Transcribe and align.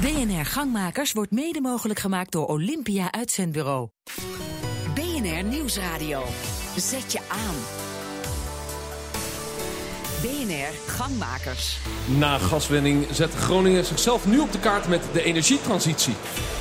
BNR 0.00 0.46
Gangmakers 0.46 1.12
wordt 1.12 1.30
mede 1.30 1.60
mogelijk 1.60 1.98
gemaakt 1.98 2.32
door 2.32 2.46
Olympia 2.46 3.12
Uitzendbureau. 3.12 3.88
BNR 4.94 5.44
Nieuwsradio. 5.44 6.22
Zet 6.76 7.12
je 7.12 7.20
aan. 7.28 7.54
BNR 10.22 10.90
Gangmakers. 10.90 11.78
Na 12.18 12.38
gaswinning 12.38 13.06
zet 13.10 13.34
Groningen 13.34 13.84
zichzelf 13.84 14.26
nu 14.26 14.38
op 14.38 14.52
de 14.52 14.58
kaart 14.58 14.88
met 14.88 15.02
de 15.12 15.22
energietransitie. 15.22 16.14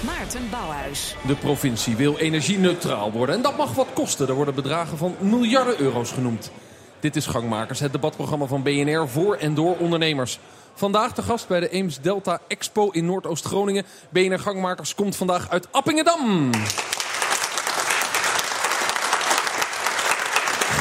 Maarten 0.06 0.50
Bouwhuis. 0.50 1.16
De 1.28 1.36
provincie 1.36 1.96
wil 1.96 2.18
energie-neutraal 2.18 3.12
worden 3.12 3.36
en 3.36 3.42
dat 3.42 3.58
mag 3.58 3.74
wat 3.74 3.88
kosten. 3.94 4.28
Er 4.28 4.34
worden 4.34 4.56
bedragen 4.56 4.98
van 4.98 5.16
miljarden 5.20 5.80
euro's 5.80 6.12
genoemd. 6.12 6.52
Dit 7.00 7.16
is 7.16 7.26
Gangmakers, 7.26 7.80
het 7.80 7.92
debatprogramma 7.92 8.46
van 8.46 8.64
BNR 8.64 9.10
voor 9.10 9.36
en 9.36 9.54
door 9.54 9.78
ondernemers. 9.78 10.40
Vandaag 10.80 11.14
de 11.14 11.22
gast 11.22 11.48
bij 11.48 11.60
de 11.60 11.70
Eems 11.70 12.02
Delta 12.02 12.40
Expo 12.48 12.90
in 12.90 13.06
Noordoost-Groningen. 13.06 13.86
BNR 14.10 14.40
Gangmakers 14.40 14.96
komt 14.96 15.16
vandaag 15.16 15.50
uit 15.50 15.68
Appingedam. 15.72 16.50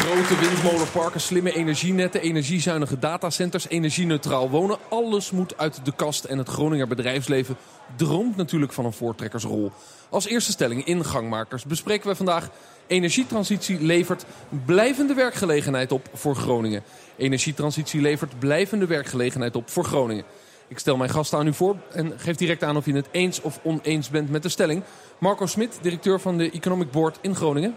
Grote 0.09 0.39
windmolenparken, 0.39 1.21
slimme 1.21 1.55
energienetten, 1.55 2.21
energiezuinige 2.21 2.99
datacenters, 2.99 3.69
energie-neutraal 3.69 4.51
wonen. 4.51 4.79
Alles 4.89 5.31
moet 5.31 5.59
uit 5.59 5.81
de 5.85 5.93
kast 5.97 6.25
en 6.25 6.39
het 6.39 6.49
Groninger 6.49 6.89
bedrijfsleven 6.89 7.57
droomt 7.97 8.37
natuurlijk 8.37 8.73
van 8.73 8.85
een 8.85 8.93
voortrekkersrol. 8.93 9.73
Als 10.11 10.27
eerste 10.27 10.53
stelling 10.53 10.85
in 10.85 11.05
Gangmakers 11.05 11.65
bespreken 11.65 12.09
we 12.09 12.17
vandaag... 12.17 12.51
energietransitie 12.87 13.81
levert 13.81 14.25
blijvende 14.65 15.15
werkgelegenheid 15.15 15.93
op 15.93 16.09
voor 16.13 16.37
Groningen. 16.37 16.83
Energietransitie 17.17 18.01
levert 18.01 18.39
blijvende 18.39 18.87
werkgelegenheid 18.87 19.57
op 19.57 19.71
voor 19.71 19.85
Groningen. 19.85 20.25
Ik 20.69 20.79
stel 20.79 20.97
mijn 20.97 21.11
gasten 21.11 21.39
aan 21.39 21.47
u 21.47 21.55
voor 21.55 21.77
en 21.93 22.13
geef 22.17 22.37
direct 22.37 22.65
aan 22.65 22.77
of 22.77 22.87
je 22.87 22.93
het 22.93 23.09
eens 23.11 23.41
of 23.41 23.61
oneens 23.63 24.11
bent 24.11 24.31
met 24.31 24.43
de 24.43 24.49
stelling. 24.49 24.83
Marco 25.19 25.47
Smit, 25.47 25.79
directeur 25.83 26.21
van 26.21 26.39
de 26.39 26.51
Economic 26.51 26.91
Board 26.91 27.19
in 27.21 27.35
Groningen. 27.35 27.77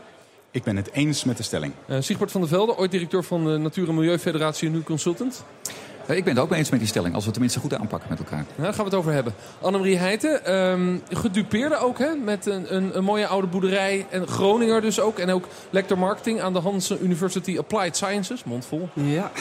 Ik 0.52 0.64
ben 0.64 0.76
het 0.76 0.92
eens 0.92 1.24
met 1.24 1.38
de 1.38 1.44
stelling. 1.44 1.74
Uh, 1.88 1.98
Siegbert 2.00 2.32
van 2.32 2.42
der 2.42 2.50
Velde, 2.50 2.78
ooit 2.78 2.92
directeur 2.92 3.24
van 3.24 3.46
de 3.46 3.58
Natuur- 3.58 3.88
en 3.88 3.96
Milieufederatie 3.96 4.68
en 4.68 4.74
nu 4.74 4.84
consultant. 4.84 5.44
Uh, 6.10 6.18
ik 6.18 6.24
ben 6.24 6.34
het 6.34 6.44
ook 6.44 6.50
mee 6.50 6.60
eens 6.60 6.70
met 6.70 6.80
die 6.80 6.88
stelling, 6.88 7.14
als 7.14 7.24
we 7.24 7.30
het 7.30 7.34
tenminste 7.34 7.60
goed 7.60 7.74
aanpakken 7.74 8.10
met 8.10 8.20
elkaar. 8.20 8.46
Ja, 8.56 8.64
daar 8.64 8.74
gaan 8.74 8.84
we 8.84 8.90
het 8.90 9.00
over 9.00 9.12
hebben. 9.12 9.34
Annemarie 9.62 9.98
Heijten, 9.98 10.56
um, 10.56 11.02
gedupeerde 11.10 11.78
ook 11.78 12.00
hè, 12.00 12.16
met 12.16 12.46
een, 12.46 12.76
een, 12.76 12.98
een, 12.98 13.04
mooie 13.04 13.28
oude 13.28 13.48
boerderij. 13.48 14.06
En 14.10 14.28
Groninger 14.28 14.82
dus 14.82 15.00
ook. 15.00 15.20
En 15.20 15.30
ook 15.30 15.48
lector 15.70 15.98
marketing 15.98 16.42
aan 16.42 16.54
de 16.54 16.60
Hansen 16.60 17.04
University 17.04 17.58
Applied 17.58 17.96
Sciences. 17.96 18.44
Mondvol. 18.44 18.90
Ja. 18.94 19.32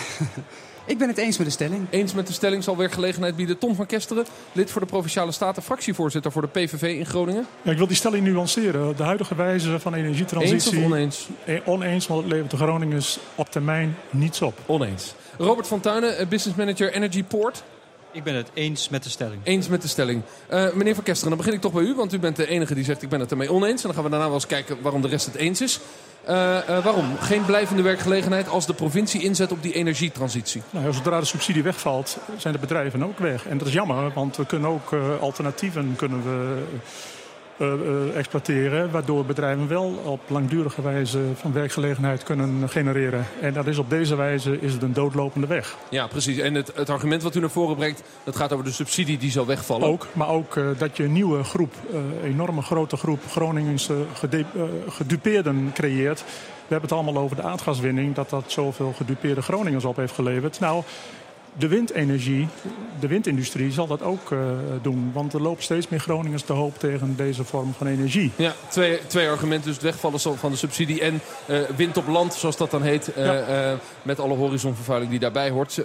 Ik 0.90 0.98
ben 0.98 1.08
het 1.08 1.18
eens 1.18 1.38
met 1.38 1.46
de 1.46 1.52
stelling. 1.52 1.86
Eens 1.90 2.14
met 2.14 2.26
de 2.26 2.32
stelling 2.32 2.64
zal 2.64 2.76
werkgelegenheid 2.76 3.36
bieden. 3.36 3.58
Tom 3.58 3.74
van 3.74 3.86
Kesteren, 3.86 4.24
lid 4.52 4.70
voor 4.70 4.80
de 4.80 4.86
Provinciale 4.86 5.32
Staten, 5.32 5.62
fractievoorzitter 5.62 6.32
voor 6.32 6.42
de 6.42 6.48
PVV 6.48 6.82
in 6.82 7.06
Groningen. 7.06 7.46
Ja, 7.62 7.70
ik 7.70 7.76
wil 7.76 7.86
die 7.86 7.96
stelling 7.96 8.26
nuanceren. 8.26 8.96
De 8.96 9.02
huidige 9.02 9.34
wijze 9.34 9.80
van 9.80 9.94
energietransitie... 9.94 10.72
Eens 10.72 10.84
of 10.84 10.84
oneens? 10.84 11.28
Oneens, 11.64 12.06
want 12.06 12.22
het 12.22 12.32
levert 12.32 12.50
de 12.50 12.56
Groningers 12.56 13.18
op 13.34 13.50
termijn 13.50 13.96
niets 14.10 14.42
op. 14.42 14.58
Oneens. 14.66 15.14
Robert 15.38 15.66
van 15.66 15.80
Tuinen, 15.80 16.28
business 16.28 16.58
manager 16.58 16.92
Energy 16.92 17.24
Port. 17.24 17.64
Ik 18.12 18.22
ben 18.22 18.34
het 18.34 18.50
eens 18.54 18.88
met 18.88 19.02
de 19.02 19.08
stelling. 19.08 19.40
Eens 19.44 19.68
met 19.68 19.82
de 19.82 19.88
stelling. 19.88 20.22
Uh, 20.50 20.72
meneer 20.72 20.94
Van 20.94 21.04
Kesteren, 21.04 21.28
dan 21.28 21.38
begin 21.38 21.54
ik 21.54 21.60
toch 21.60 21.72
bij 21.72 21.82
u. 21.82 21.94
Want 21.94 22.12
u 22.12 22.18
bent 22.18 22.36
de 22.36 22.46
enige 22.46 22.74
die 22.74 22.84
zegt 22.84 23.02
ik 23.02 23.08
ben 23.08 23.20
het 23.20 23.30
ermee 23.30 23.52
oneens. 23.52 23.80
En 23.80 23.86
dan 23.86 23.94
gaan 23.94 24.04
we 24.04 24.10
daarna 24.10 24.24
wel 24.24 24.34
eens 24.34 24.46
kijken 24.46 24.76
waarom 24.82 25.02
de 25.02 25.08
rest 25.08 25.26
het 25.26 25.34
eens 25.34 25.60
is. 25.60 25.80
Uh, 26.28 26.58
uh, 26.68 26.84
waarom? 26.84 27.16
Geen 27.18 27.44
blijvende 27.44 27.82
werkgelegenheid 27.82 28.48
als 28.48 28.66
de 28.66 28.74
provincie 28.74 29.22
inzet 29.22 29.52
op 29.52 29.62
die 29.62 29.72
energietransitie? 29.72 30.62
Nou, 30.70 30.92
zodra 30.92 31.20
de 31.20 31.26
subsidie 31.26 31.62
wegvalt, 31.62 32.18
zijn 32.36 32.52
de 32.52 32.60
bedrijven 32.60 33.04
ook 33.04 33.18
weg. 33.18 33.46
En 33.46 33.58
dat 33.58 33.66
is 33.66 33.72
jammer, 33.72 34.12
want 34.12 34.36
we 34.36 34.46
kunnen 34.46 34.70
ook 34.70 34.92
uh, 34.92 35.20
alternatieven 35.20 35.94
kunnen 35.96 36.22
we, 36.22 36.62
exploiteren. 38.14 38.90
Waardoor 38.90 39.24
bedrijven 39.24 39.68
wel 39.68 40.00
op 40.04 40.20
langdurige 40.28 40.82
wijze 40.82 41.18
van 41.34 41.52
werkgelegenheid 41.52 42.22
kunnen 42.22 42.68
genereren. 42.68 43.26
En 43.40 43.52
dat 43.52 43.66
is 43.66 43.78
op 43.78 43.90
deze 43.90 44.16
wijze 44.16 44.60
is 44.60 44.72
het 44.72 44.82
een 44.82 44.92
doodlopende 44.92 45.46
weg. 45.46 45.76
Ja, 45.90 46.06
precies. 46.06 46.38
En 46.38 46.54
het, 46.54 46.72
het 46.74 46.90
argument 46.90 47.22
wat 47.22 47.34
u 47.34 47.40
naar 47.40 47.50
voren 47.50 47.76
brengt, 47.76 48.02
dat 48.24 48.36
gaat 48.36 48.52
over 48.52 48.64
de 48.64 48.72
subsidie 48.72 49.18
die 49.18 49.30
zal 49.30 49.46
wegvallen. 49.46 49.88
Ook, 49.88 50.06
maar 50.12 50.28
ook 50.28 50.60
dat 50.78 50.96
je 50.96 51.04
een 51.04 51.12
nieuwe 51.12 51.44
groep, 51.44 51.74
een 51.92 52.20
enorme 52.24 52.62
grote 52.62 52.96
groep 52.96 53.20
Groningse 53.30 54.04
gedupeerden 54.88 55.70
creëert. 55.74 56.24
We 56.70 56.76
hebben 56.76 56.96
het 56.96 57.06
allemaal 57.06 57.22
over 57.22 57.36
de 57.36 57.42
aardgaswinning, 57.42 58.14
dat 58.14 58.30
dat 58.30 58.44
zoveel 58.46 58.92
gedupeerde 58.96 59.42
Groningers 59.42 59.84
op 59.84 59.96
heeft 59.96 60.14
geleverd. 60.14 60.60
Nou, 60.60 60.82
de 61.58 61.68
windenergie, 61.68 62.48
de 63.00 63.06
windindustrie 63.06 63.72
zal 63.72 63.86
dat 63.86 64.02
ook 64.02 64.30
uh, 64.30 64.40
doen. 64.82 65.10
Want 65.12 65.32
er 65.32 65.42
loopt 65.42 65.62
steeds 65.62 65.88
meer 65.88 66.00
Groningers 66.00 66.42
te 66.42 66.52
hoop 66.52 66.78
tegen 66.78 67.16
deze 67.16 67.44
vorm 67.44 67.72
van 67.72 67.86
energie. 67.86 68.32
Ja, 68.36 68.54
twee, 68.68 68.98
twee 69.06 69.28
argumenten. 69.28 69.66
Dus 69.66 69.74
het 69.74 69.84
wegvallen 69.84 70.38
van 70.38 70.50
de 70.50 70.56
subsidie 70.56 71.00
en 71.00 71.20
uh, 71.46 71.58
wind 71.76 71.96
op 71.96 72.06
land, 72.06 72.34
zoals 72.34 72.56
dat 72.56 72.70
dan 72.70 72.82
heet. 72.82 73.10
Uh, 73.16 73.24
ja. 73.24 73.78
met 74.02 74.20
alle 74.20 74.34
horizonvervuiling 74.34 75.10
die 75.10 75.20
daarbij 75.20 75.50
hoort. 75.50 75.84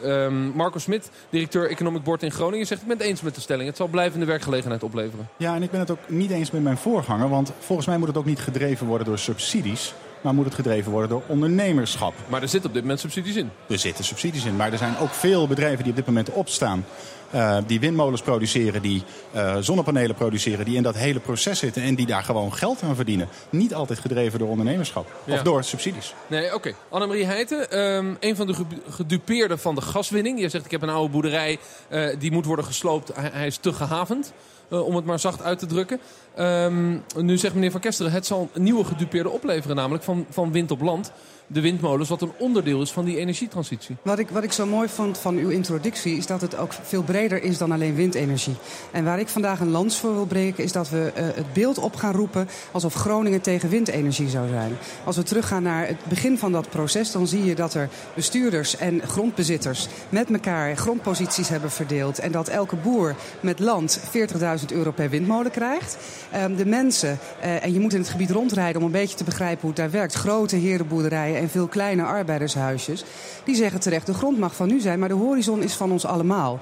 Marco 0.54 0.80
Smit, 0.80 1.10
directeur 1.30 1.70
Economic 1.70 2.04
Board 2.04 2.24
in 2.24 2.32
Groningen, 2.32 2.68
zegt 2.68 2.82
ik 2.82 2.88
ben 2.88 2.98
het 2.98 3.06
eens 3.06 3.22
met 3.22 3.36
de 3.36 3.42
stelling. 3.42 3.68
Het 3.68 3.78
zal 3.78 3.88
blijvende 3.88 4.26
werkgelegenheid 4.26 4.84
opleveren. 4.84 5.28
Ja, 5.38 5.56
en 5.56 5.64
ik 5.64 5.72
ben 5.72 5.80
het 5.80 5.92
ook 5.92 6.00
niet 6.08 6.32
eens 6.32 6.52
met 6.52 6.64
mijn 6.64 6.78
voorganger. 6.78 7.30
Want 7.30 7.52
volgens 7.60 7.88
mij 7.88 7.98
moet 7.98 8.08
het 8.08 8.18
ook 8.18 8.26
niet 8.26 8.40
gedreven 8.40 8.88
worden 8.88 9.08
door 9.08 9.20
subsidies 9.20 9.94
maar 10.26 10.34
moet 10.34 10.46
het 10.46 10.56
gedreven 10.56 10.92
worden 10.92 11.10
door 11.10 11.24
ondernemerschap. 11.28 12.14
Maar 12.28 12.42
er 12.42 12.48
zitten 12.48 12.70
op 12.70 12.76
dit 12.76 12.84
moment 12.84 13.02
subsidies 13.02 13.36
in. 13.36 13.52
Er 13.68 13.80
zitten 13.80 14.04
subsidies 14.04 14.46
in, 14.46 14.56
maar 14.56 14.72
er 14.72 14.78
zijn 14.78 14.98
ook 14.98 15.14
veel 15.14 15.48
bedrijven 15.48 15.84
die 15.84 15.90
op 15.90 15.96
dit 15.96 16.06
moment 16.06 16.30
opstaan. 16.30 16.86
Uh, 17.34 17.58
die 17.68 17.80
windmolens 17.80 18.22
produceren, 18.22 18.82
die 18.82 19.04
uh, 19.36 19.56
zonnepanelen 19.60 20.16
produceren, 20.16 20.66
die 20.66 20.76
in 20.76 20.84
dat 20.84 20.96
hele 20.96 21.20
proces 21.20 21.60
zitten 21.60 21.84
en 21.84 21.96
die 21.96 22.06
daar 22.06 22.24
gewoon 22.24 22.54
geld 22.54 22.82
aan 22.84 22.96
verdienen. 22.96 23.28
Niet 23.50 23.74
altijd 23.74 24.00
gedreven 24.00 24.40
door 24.40 24.50
ondernemerschap 24.50 25.08
ja. 25.24 25.34
of 25.34 25.42
door 25.42 25.64
subsidies. 25.64 26.14
Nee, 26.28 26.46
oké. 26.46 26.56
Okay. 26.56 26.76
Annemarie 26.90 27.26
Heijten, 27.26 27.80
um, 27.80 28.18
een 28.20 28.36
van 28.36 28.48
de 28.48 28.54
gedupeerden 28.90 29.60
van 29.60 29.76
de 29.76 29.82
gaswinning. 29.82 30.40
Je 30.40 30.50
zegt 30.50 30.66
ik 30.66 30.72
heb 30.72 30.82
een 30.82 30.90
oude 30.90 31.12
boerderij, 31.12 31.58
uh, 31.90 32.08
die 32.20 32.32
moet 32.32 32.46
worden 32.46 32.66
gesloopt. 32.66 33.12
Hij, 33.16 33.48
is 33.48 33.58
te 33.58 33.74
gehavend. 33.74 34.34
Om 34.70 34.96
het 34.96 35.06
maar 35.06 35.20
zacht 35.20 35.42
uit 35.42 35.60
te 35.60 35.66
drukken. 35.66 36.00
Um, 36.40 37.04
nu 37.18 37.38
zegt 37.38 37.54
meneer 37.54 37.72
Van 37.72 37.80
Kesteren, 37.80 38.12
het 38.12 38.26
zal 38.26 38.50
een 38.54 38.64
nieuwe 38.64 38.84
gedupeerde 38.84 39.30
opleveren, 39.30 39.76
namelijk 39.76 40.04
van, 40.04 40.26
van 40.30 40.52
wind 40.52 40.72
op 40.72 40.82
land. 40.82 41.12
De 41.48 41.62
windmolens, 41.62 42.10
wat 42.10 42.22
een 42.22 42.32
onderdeel 42.38 42.82
is 42.82 42.92
van 42.92 43.06
die 43.06 43.18
energietransitie. 43.18 43.96
Wat 44.02 44.20
ik, 44.20 44.30
wat 44.30 44.44
ik 44.44 44.52
zo 44.52 44.66
mooi 44.66 44.88
vond 44.88 45.18
van 45.18 45.36
uw 45.38 45.50
introductie, 45.50 46.18
is 46.18 46.26
dat 46.26 46.42
het 46.42 46.58
ook 46.58 46.74
veel 46.74 47.04
breder 47.04 47.44
is 47.44 47.58
dan 47.58 47.72
alleen 47.72 47.96
windenergie. 47.96 48.56
En 48.92 49.04
waar 49.04 49.20
ik 49.20 49.28
vandaag 49.28 49.60
een 49.60 49.72
lans 49.72 49.98
voor 49.98 50.14
wil 50.14 50.26
breken, 50.26 50.64
is 50.64 50.72
dat 50.72 50.90
we 50.90 51.12
uh, 51.18 51.24
het 51.36 51.54
beeld 51.54 51.78
op 51.78 51.96
gaan 51.96 52.14
roepen 52.14 52.48
alsof 52.72 52.94
Groningen 52.94 53.42
tegen 53.42 53.70
windenergie 53.70 54.30
zou 54.30 54.48
zijn. 54.48 54.78
Als 55.04 55.16
we 55.16 55.24
teruggaan 55.24 55.64
naar 55.64 55.88
het 55.88 56.06
begin 56.08 56.38
van 56.38 56.52
dat 56.52 56.70
proces, 56.70 57.12
dan 57.12 57.28
zie 57.28 57.46
je 57.46 57.56
dat 57.56 57.74
er 57.74 57.90
bestuurders 58.14 58.78
en 58.78 59.02
grondbezitters 59.02 59.88
met 60.10 60.32
elkaar 60.32 60.78
grondposities 60.78 61.50
hebben 61.50 61.72
verdeeld. 61.72 62.20
En 62.20 62.32
dat 62.32 62.48
elke 62.48 62.76
boer 62.76 63.16
met 63.40 63.60
land 63.60 64.00
40.000 64.00 64.66
euro 64.68 64.92
per 64.92 65.10
windmolen 65.10 65.52
krijgt. 65.52 65.98
Um, 66.36 66.56
de 66.56 66.66
mensen, 66.66 67.20
uh, 67.44 67.64
en 67.64 67.74
je 67.74 67.80
moet 67.80 67.94
in 67.94 68.00
het 68.00 68.10
gebied 68.10 68.32
rondrijden 68.32 68.82
om 68.82 68.86
een 68.88 68.92
beetje 68.92 69.18
te 69.18 69.24
begrijpen 69.24 69.62
hoe 69.62 69.70
het 69.70 69.80
daar 69.80 69.92
werkt. 69.92 70.14
Grote 70.14 70.56
herenboerderijen 70.56 71.35
en 71.36 71.50
veel 71.50 71.68
kleine 71.68 72.04
arbeidershuisjes. 72.04 73.04
Die 73.44 73.56
zeggen 73.56 73.80
terecht, 73.80 74.06
de 74.06 74.14
grond 74.14 74.38
mag 74.38 74.56
van 74.56 74.68
nu 74.68 74.80
zijn, 74.80 75.00
maar 75.00 75.10
de 75.10 75.16
horizon 75.16 75.64
is 75.64 75.74
van 75.74 75.92
ons 75.92 76.06
allemaal. 76.06 76.60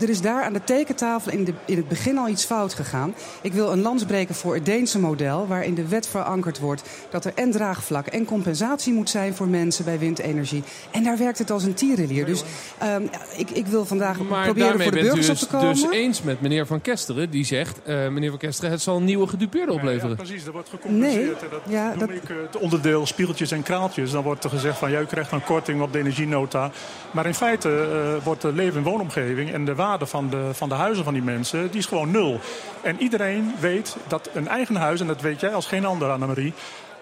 Er 0.00 0.08
is 0.08 0.20
daar 0.20 0.42
aan 0.42 0.52
de 0.52 0.64
tekentafel 0.64 1.32
in, 1.32 1.44
de, 1.44 1.52
in 1.64 1.76
het 1.76 1.88
begin 1.88 2.18
al 2.18 2.28
iets 2.28 2.44
fout 2.44 2.74
gegaan. 2.74 3.14
Ik 3.42 3.52
wil 3.52 3.72
een 3.72 3.80
lans 3.80 4.04
breken 4.04 4.34
voor 4.34 4.54
het 4.54 4.66
Deense 4.66 4.98
model, 4.98 5.46
waar 5.46 5.64
in 5.64 5.74
de 5.74 5.88
wet 5.88 6.08
verankerd 6.08 6.58
wordt 6.58 6.82
dat 7.10 7.24
er 7.24 7.32
en 7.34 7.50
draagvlak 7.50 8.06
en 8.06 8.24
compensatie 8.24 8.92
moet 8.92 9.10
zijn 9.10 9.34
voor 9.34 9.48
mensen 9.48 9.84
bij 9.84 9.98
windenergie. 9.98 10.62
En 10.90 11.04
daar 11.04 11.18
werkt 11.18 11.38
het 11.38 11.50
als 11.50 11.64
een 11.64 11.74
tierenlier. 11.74 12.26
Dus 12.26 12.42
um, 12.82 13.10
ik, 13.36 13.50
ik 13.50 13.66
wil 13.66 13.84
vandaag 13.84 14.18
maar 14.18 14.44
proberen 14.44 14.80
voor 14.80 14.92
de 14.92 15.00
burgers 15.00 15.26
dus, 15.26 15.42
op 15.42 15.48
te 15.48 15.56
komen. 15.56 15.72
dus 15.72 15.90
eens 15.90 16.22
met 16.22 16.40
meneer 16.40 16.66
Van 16.66 16.80
Kesteren, 16.80 17.30
die 17.30 17.44
zegt, 17.44 17.78
uh, 17.86 18.08
meneer 18.08 18.30
Van 18.30 18.38
Kesteren, 18.38 18.70
het 18.70 18.82
zal 18.82 18.96
een 18.96 19.04
nieuwe 19.04 19.26
gedupeerde 19.26 19.72
opleveren. 19.72 20.10
Ja, 20.10 20.16
ja, 20.16 20.22
precies, 20.22 20.46
er 20.46 20.52
wordt 20.52 20.68
gecompenseerd. 20.68 21.40
Nee, 21.40 21.50
dat 21.50 21.60
ja, 21.68 21.88
noem 21.88 21.98
dat... 21.98 22.10
ik 22.10 22.28
uh, 22.28 22.36
het 22.42 22.56
onderdeel 22.56 23.06
spiegeltjes 23.06 23.50
en 23.50 23.62
kraaltjes 23.62 24.13
dan 24.14 24.22
wordt 24.22 24.44
er 24.44 24.50
gezegd 24.50 24.78
van 24.78 24.92
u 24.92 25.04
krijgt 25.04 25.32
een 25.32 25.44
korting 25.44 25.82
op 25.82 25.92
de 25.92 25.98
energienota. 25.98 26.70
Maar 27.10 27.26
in 27.26 27.34
feite 27.34 27.68
uh, 27.68 28.24
wordt 28.24 28.42
de 28.42 28.52
leven- 28.52 28.76
en 28.76 28.90
woonomgeving 28.90 29.52
en 29.52 29.64
de 29.64 29.74
waarde 29.74 30.06
van 30.06 30.30
de, 30.30 30.48
van 30.52 30.68
de 30.68 30.74
huizen 30.74 31.04
van 31.04 31.12
die 31.12 31.22
mensen, 31.22 31.70
die 31.70 31.78
is 31.78 31.86
gewoon 31.86 32.10
nul. 32.10 32.40
En 32.82 33.02
iedereen 33.02 33.54
weet 33.60 33.96
dat 34.06 34.30
een 34.34 34.48
eigen 34.48 34.76
huis, 34.76 35.00
en 35.00 35.06
dat 35.06 35.20
weet 35.20 35.40
jij 35.40 35.54
als 35.54 35.66
geen 35.66 35.84
ander, 35.84 36.10
Annemarie, 36.10 36.52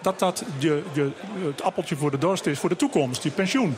dat 0.01 0.19
dat 0.19 0.43
je, 0.57 0.83
je, 0.93 1.09
het 1.45 1.61
appeltje 1.61 1.95
voor 1.95 2.11
de 2.11 2.17
dorst 2.17 2.45
is 2.45 2.59
voor 2.59 2.69
de 2.69 2.75
toekomst, 2.75 3.23
je 3.23 3.29
pensioen. 3.29 3.77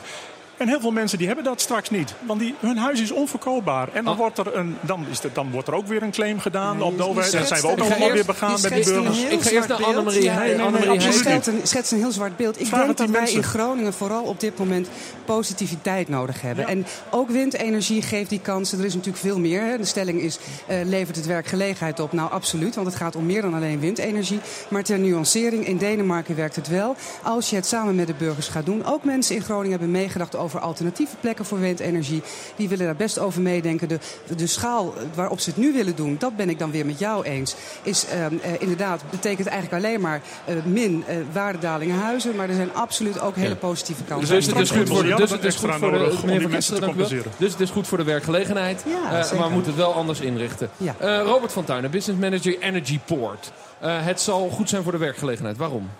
En 0.56 0.68
heel 0.68 0.80
veel 0.80 0.90
mensen 0.90 1.18
die 1.18 1.26
hebben 1.26 1.44
dat 1.44 1.60
straks 1.60 1.90
niet. 1.90 2.14
Want 2.26 2.40
die, 2.40 2.54
hun 2.60 2.76
huis 2.76 3.00
is 3.00 3.10
onverkoopbaar. 3.10 3.88
En 3.92 4.04
dan, 4.04 4.12
Ah. 4.12 4.18
wordt, 4.18 4.38
er 4.38 4.56
een, 4.56 4.76
dan, 4.80 5.04
is 5.10 5.22
er, 5.24 5.30
dan 5.32 5.50
wordt 5.50 5.68
er 5.68 5.74
ook 5.74 5.86
weer 5.86 6.02
een 6.02 6.10
claim 6.10 6.38
gedaan 6.40 6.76
Nee, 6.76 6.84
op 6.84 6.96
de 6.96 7.02
je 7.02 7.08
overheid. 7.08 7.32
Dan 7.32 7.40
schetst 7.46 7.62
zijn 7.62 7.76
we 7.76 7.82
ook 7.82 7.88
je 7.88 7.94
weer 7.98 8.06
schetst- 8.08 8.26
begaan 8.26 8.50
met 8.52 8.60
de 8.60 8.66
schetst 8.68 8.92
burgers. 8.92 9.22
Ik 9.22 9.40
ga 9.42 9.50
eerst 9.50 9.68
naar 9.68 9.84
Annemarie 9.84 10.20
beeld. 10.20 10.32
Heij- 10.34 10.48
Ja, 10.48 10.52
nee, 10.52 10.56
nee, 10.56 10.66
Annemarie 10.66 10.88
nee, 10.88 10.98
Heij. 10.98 11.12
Je 11.12 11.18
Absoluut 11.18 11.42
stelt 11.42 11.60
een, 11.60 11.66
schetst 11.66 11.92
een 11.92 11.98
heel 11.98 12.12
zwart 12.12 12.36
beeld. 12.36 12.60
Ik 12.60 12.66
Vraag 12.66 12.84
denk 12.84 12.96
dat 12.96 13.10
wij 13.10 13.20
mensen. 13.20 13.36
in 13.38 13.42
Groningen 13.44 13.92
vooral 13.92 14.22
op 14.22 14.40
dit 14.40 14.58
moment 14.58 14.88
positiviteit 15.24 16.08
nodig 16.08 16.40
hebben. 16.42 16.66
En 16.66 16.86
ook 17.10 17.30
windenergie 17.30 18.02
geeft 18.02 18.30
die 18.30 18.40
kansen. 18.40 18.78
Er 18.78 18.84
is 18.84 18.94
natuurlijk 18.94 19.24
veel 19.24 19.38
meer. 19.38 19.60
Hè. 19.62 19.76
De 19.76 19.84
stelling 19.84 20.20
is, 20.20 20.38
eh, 20.66 20.76
levert 20.84 21.16
het 21.16 21.26
werk 21.26 21.46
gelegenheid 21.46 22.00
op? 22.00 22.12
Nou, 22.12 22.30
absoluut. 22.30 22.74
Want 22.74 22.86
het 22.86 22.96
gaat 22.96 23.16
om 23.16 23.26
meer 23.26 23.42
dan 23.42 23.54
alleen 23.54 23.80
windenergie. 23.80 24.40
Maar 24.68 24.82
ter 24.82 24.98
nuancering, 24.98 25.66
in 25.66 25.76
Denemarken 25.76 26.36
werkt 26.36 26.56
het 26.56 26.68
wel. 26.68 26.96
Als 27.22 27.50
je 27.50 27.56
het 27.56 27.66
samen 27.66 27.94
met 27.94 28.06
de 28.06 28.14
burgers 28.18 28.48
gaat 28.48 28.66
doen. 28.66 28.84
Ook 28.84 29.04
mensen 29.04 29.34
in 29.34 29.42
Groningen 29.42 29.70
hebben 29.70 29.90
meegedacht 29.90 30.36
over 30.36 30.44
alternatieve 30.54 31.16
plekken 31.20 31.44
voor 31.44 31.60
windenergie. 31.60 32.22
Die 32.56 32.68
willen 32.68 32.86
daar 32.86 32.96
best 32.96 33.18
over 33.18 33.42
meedenken. 33.42 33.88
De, 33.88 33.98
de 34.36 34.46
schaal 34.46 34.94
waarop 35.14 35.40
ze 35.40 35.50
het 35.50 35.58
nu 35.58 35.72
willen 35.72 35.96
doen, 35.96 36.16
dat 36.18 36.36
ben 36.36 36.48
ik 36.48 36.58
dan 36.58 36.70
weer 36.70 36.86
met 36.86 36.98
jou 36.98 37.24
eens. 37.24 37.54
Is 37.82 38.06
ehm, 38.06 38.34
eh, 38.42 38.50
inderdaad, 38.58 39.02
betekent 39.10 39.48
eigenlijk 39.48 39.84
alleen 39.84 40.00
maar 40.00 40.20
eh, 40.44 40.54
min 40.64 41.04
eh, 41.06 41.16
waardedalingen 41.32 41.96
huizen. 41.96 42.36
Maar 42.36 42.48
er 42.48 42.54
zijn 42.54 42.74
absoluut 42.74 43.20
ook 43.20 43.36
hele 43.36 43.56
positieve 43.56 44.02
kansen. 44.02 44.34
Dus 44.34 44.46
het 44.46 44.58
is 44.58 44.70
goed 44.70 44.88
voor 44.88 45.02
de, 45.02 45.14
dus 45.14 45.30
het 45.30 45.44
is 45.44 45.56
goed 45.56 45.74
voor 45.74 45.90
de. 45.90 47.22
Dus 47.38 47.52
het 47.52 47.60
is 47.60 47.70
goed 47.70 47.86
voor 47.86 47.98
de 47.98 48.04
werkgelegenheid. 48.04 48.84
Ja, 48.86 49.10
maar 49.10 49.48
we 49.48 49.54
moeten 49.54 49.72
het 49.72 49.80
wel 49.80 49.94
anders 49.94 50.20
inrichten. 50.20 50.70
Ja. 50.76 50.94
Eh, 50.98 51.20
Robert 51.24 51.52
van 51.52 51.64
Tuinen, 51.64 51.90
business 51.90 52.20
manager 52.20 52.58
Energy 52.58 53.00
Port. 53.04 53.52
Eh, 53.78 54.04
het 54.04 54.20
zal 54.20 54.48
goed 54.48 54.68
zijn 54.68 54.82
voor 54.82 54.92
de 54.92 54.98
werkgelegenheid. 54.98 55.56
Waarom? 55.56 55.90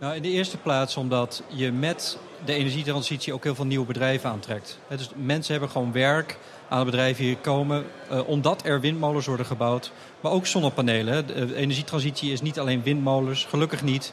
Nou, 0.00 0.14
in 0.14 0.22
de 0.22 0.28
eerste 0.30 0.56
plaats 0.56 0.96
omdat 0.96 1.42
je 1.48 1.72
met 1.72 2.18
de 2.44 2.52
energietransitie 2.52 3.32
ook 3.32 3.44
heel 3.44 3.54
veel 3.54 3.66
nieuwe 3.66 3.86
bedrijven 3.86 4.30
aantrekt. 4.30 4.78
Hè, 4.88 4.96
Dus 4.96 5.10
mensen 5.14 5.52
hebben 5.52 5.70
gewoon 5.70 5.92
werk 5.92 6.38
aan 6.68 6.78
de 6.78 6.84
bedrijven 6.84 7.24
hier 7.24 7.36
komen 7.36 7.84
eh, 8.10 8.28
omdat 8.28 8.64
er 8.64 8.80
windmolens 8.80 9.26
worden 9.26 9.46
gebouwd. 9.46 9.92
Maar 10.20 10.32
ook 10.32 10.46
zonnepanelen. 10.46 11.14
hè. 11.14 11.24
De 11.24 11.32
eh, 11.32 11.60
energietransitie 11.60 12.32
is 12.32 12.40
niet 12.40 12.58
alleen 12.58 12.82
windmolens, 12.82 13.44
gelukkig 13.44 13.82
niet. 13.82 14.12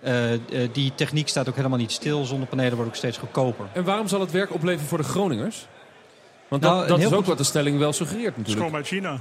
Eh, 0.00 0.32
eh, 0.32 0.40
die 0.72 0.92
techniek 0.94 1.28
staat 1.28 1.48
ook 1.48 1.56
helemaal 1.56 1.78
niet 1.78 1.92
stil. 1.92 2.24
Zonnepanelen 2.24 2.70
worden 2.72 2.88
ook 2.92 2.98
steeds 2.98 3.18
goedkoper. 3.18 3.66
En 3.72 3.84
waarom 3.84 4.08
zal 4.08 4.20
het 4.20 4.30
werk 4.30 4.54
opleveren 4.54 4.88
voor 4.88 4.98
de 4.98 5.04
Groningers? 5.04 5.66
Want 6.48 6.62
Nou, 6.62 6.74
dat, 6.74 6.82
een 6.82 6.88
dat 6.88 6.98
is 6.98 7.06
ook 7.06 7.14
goed- 7.14 7.26
wat 7.26 7.38
de 7.38 7.44
stelling 7.44 7.78
wel 7.78 7.92
suggereert 7.92 8.26
Het 8.26 8.36
natuurlijk. 8.36 8.64
komt 8.64 8.76
uit 8.76 8.86
China. 8.86 9.18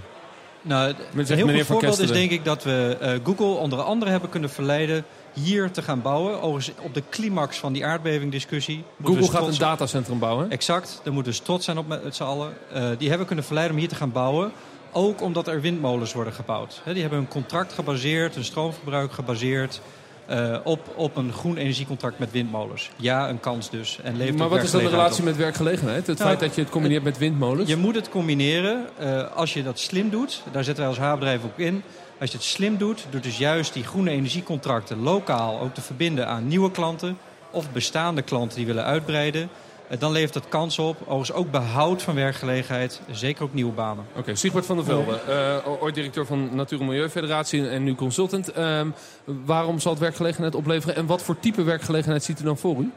Nou, 0.62 0.94
een 1.16 1.26
heel 1.26 1.48
goed 1.48 1.66
voorbeeld 1.66 2.00
is 2.00 2.12
denk 2.12 2.32
ik 2.32 2.46
dat 2.46 2.64
we 2.64 2.98
eh, 3.00 3.14
Google 3.24 3.46
onder 3.46 3.82
andere 3.82 4.12
hebben 4.12 4.30
kunnen 4.30 4.50
verleiden 4.50 5.06
hier 5.34 5.72
te 5.72 5.82
gaan 5.82 6.02
bouwen. 6.02 6.42
Overigens 6.42 6.76
op 6.86 6.94
de 6.94 7.04
climax 7.10 7.58
van 7.58 7.74
die 7.74 7.86
aardbevingdiscussie. 7.86 8.84
Google 9.04 9.20
dus 9.22 9.30
gaat 9.30 9.48
een 9.48 9.58
datacentrum 9.58 10.20
bouwen. 10.20 10.50
Exact, 10.52 11.02
daar 11.04 11.14
moeten 11.14 11.32
we 11.32 11.38
dus 11.38 11.48
trots 11.48 11.66
zijn 11.66 11.78
op 11.78 11.88
met 11.88 12.16
z'n 12.16 12.24
allen. 12.24 12.54
Eh, 12.74 12.84
die 12.98 13.10
hebben 13.10 13.28
kunnen 13.28 13.46
verleiden 13.46 13.76
om 13.76 13.82
hier 13.82 13.90
te 13.92 13.96
gaan 13.96 14.12
bouwen. 14.12 14.52
Ook 14.92 15.22
omdat 15.22 15.48
er 15.48 15.62
windmolens 15.62 16.14
worden 16.14 16.34
gebouwd. 16.34 16.82
Die 16.86 17.02
hebben 17.02 17.20
een 17.20 17.28
contract 17.28 17.74
gebaseerd, 17.74 18.36
een 18.36 18.44
stroomverbruik 18.44 19.12
gebaseerd... 19.12 19.82
eh, 20.26 20.58
op, 20.64 20.94
op 20.96 21.16
een 21.18 21.34
groen 21.34 21.58
energiecontract 21.58 22.20
met 22.20 22.32
windmolens. 22.32 22.90
Ja, 22.96 23.30
een 23.30 23.40
kans 23.40 23.70
dus. 23.70 24.00
En 24.04 24.18
levert 24.18 24.38
Maar 24.38 24.50
wat 24.50 24.64
is 24.64 24.72
dan 24.72 24.84
de 24.84 24.90
relatie 24.90 25.20
op. 25.20 25.26
met 25.26 25.36
werkgelegenheid? 25.38 26.08
Het 26.08 26.18
Nou, 26.18 26.30
feit 26.30 26.40
dat 26.42 26.56
je 26.56 26.62
het 26.62 26.70
combineert 26.70 27.04
met 27.04 27.18
windmolens? 27.18 27.70
Je 27.70 27.76
moet 27.76 27.96
het 27.96 28.10
combineren. 28.10 28.86
eh, 28.98 29.32
als 29.36 29.54
je 29.54 29.64
dat 29.64 29.80
slim 29.80 30.10
doet, 30.10 30.44
daar 30.52 30.64
zetten 30.64 30.84
wij 30.84 30.94
als 30.94 31.02
haarbedrijf 31.02 31.44
ook 31.44 31.58
in. 31.58 31.84
Als 32.22 32.32
je 32.32 32.38
het 32.38 32.46
slim 32.46 32.78
doet, 32.78 33.06
door 33.10 33.22
dus 33.22 33.38
juist 33.38 33.74
die 33.74 33.84
groene 33.84 34.10
energiecontracten 34.10 35.02
lokaal 35.02 35.60
ook 35.60 35.74
te 35.74 35.82
verbinden 35.82 36.28
aan 36.28 36.48
nieuwe 36.48 36.72
klanten 36.72 37.18
of 37.52 37.72
bestaande 37.72 38.22
klanten 38.22 38.58
die 38.58 38.66
willen 38.66 38.84
uitbreiden, 38.84 39.50
eh, 39.88 40.00
dan 40.00 40.12
levert 40.12 40.34
dat 40.34 40.50
kans 40.50 40.80
op. 40.80 40.98
Overigens 41.02 41.34
ook 41.34 41.52
behoud 41.52 42.02
van 42.02 42.16
werkgelegenheid, 42.16 43.02
zeker 43.12 43.44
ook 43.44 43.54
nieuwe 43.54 43.72
banen. 43.72 44.06
Oké, 44.16 44.36
Siegbert 44.36 44.66
van 44.66 44.76
der 44.76 44.86
Velde, 44.86 45.20
eh, 45.28 45.82
ooit 45.82 45.96
directeur 45.96 46.26
van 46.26 46.56
Natuur- 46.56 46.80
en 46.80 46.86
Milieufederatie 46.86 47.70
en 47.70 47.84
nu 47.84 47.96
consultant. 47.96 48.52
Ehm, 48.52 48.88
waarom 49.26 49.80
zal 49.80 49.92
het 49.92 50.02
werkgelegenheid 50.02 50.56
opleveren 50.56 50.96
en 50.96 51.06
wat 51.06 51.22
voor 51.22 51.40
type 51.40 51.64
werkgelegenheid 51.64 52.24
ziet 52.24 52.40
u 52.40 52.44
dan 52.44 52.58
voor 52.58 52.78
u? 52.80 52.92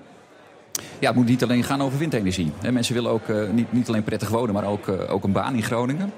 Ja, 0.98 1.06
het 1.06 1.16
moet 1.16 1.26
niet 1.26 1.42
alleen 1.42 1.64
gaan 1.64 1.82
over 1.82 1.98
windenergie. 1.98 2.52
Hè, 2.60 2.72
Mensen 2.72 2.94
willen 2.94 3.10
ook 3.10 3.28
eh, 3.28 3.48
niet, 3.50 3.72
niet 3.72 3.88
alleen 3.88 4.04
prettig 4.04 4.28
wonen, 4.28 4.54
maar 4.54 4.66
ook, 4.66 4.88
ook 4.88 5.24
een 5.24 5.32
baan 5.32 5.54
in 5.54 5.62
Groningen. 5.62 6.12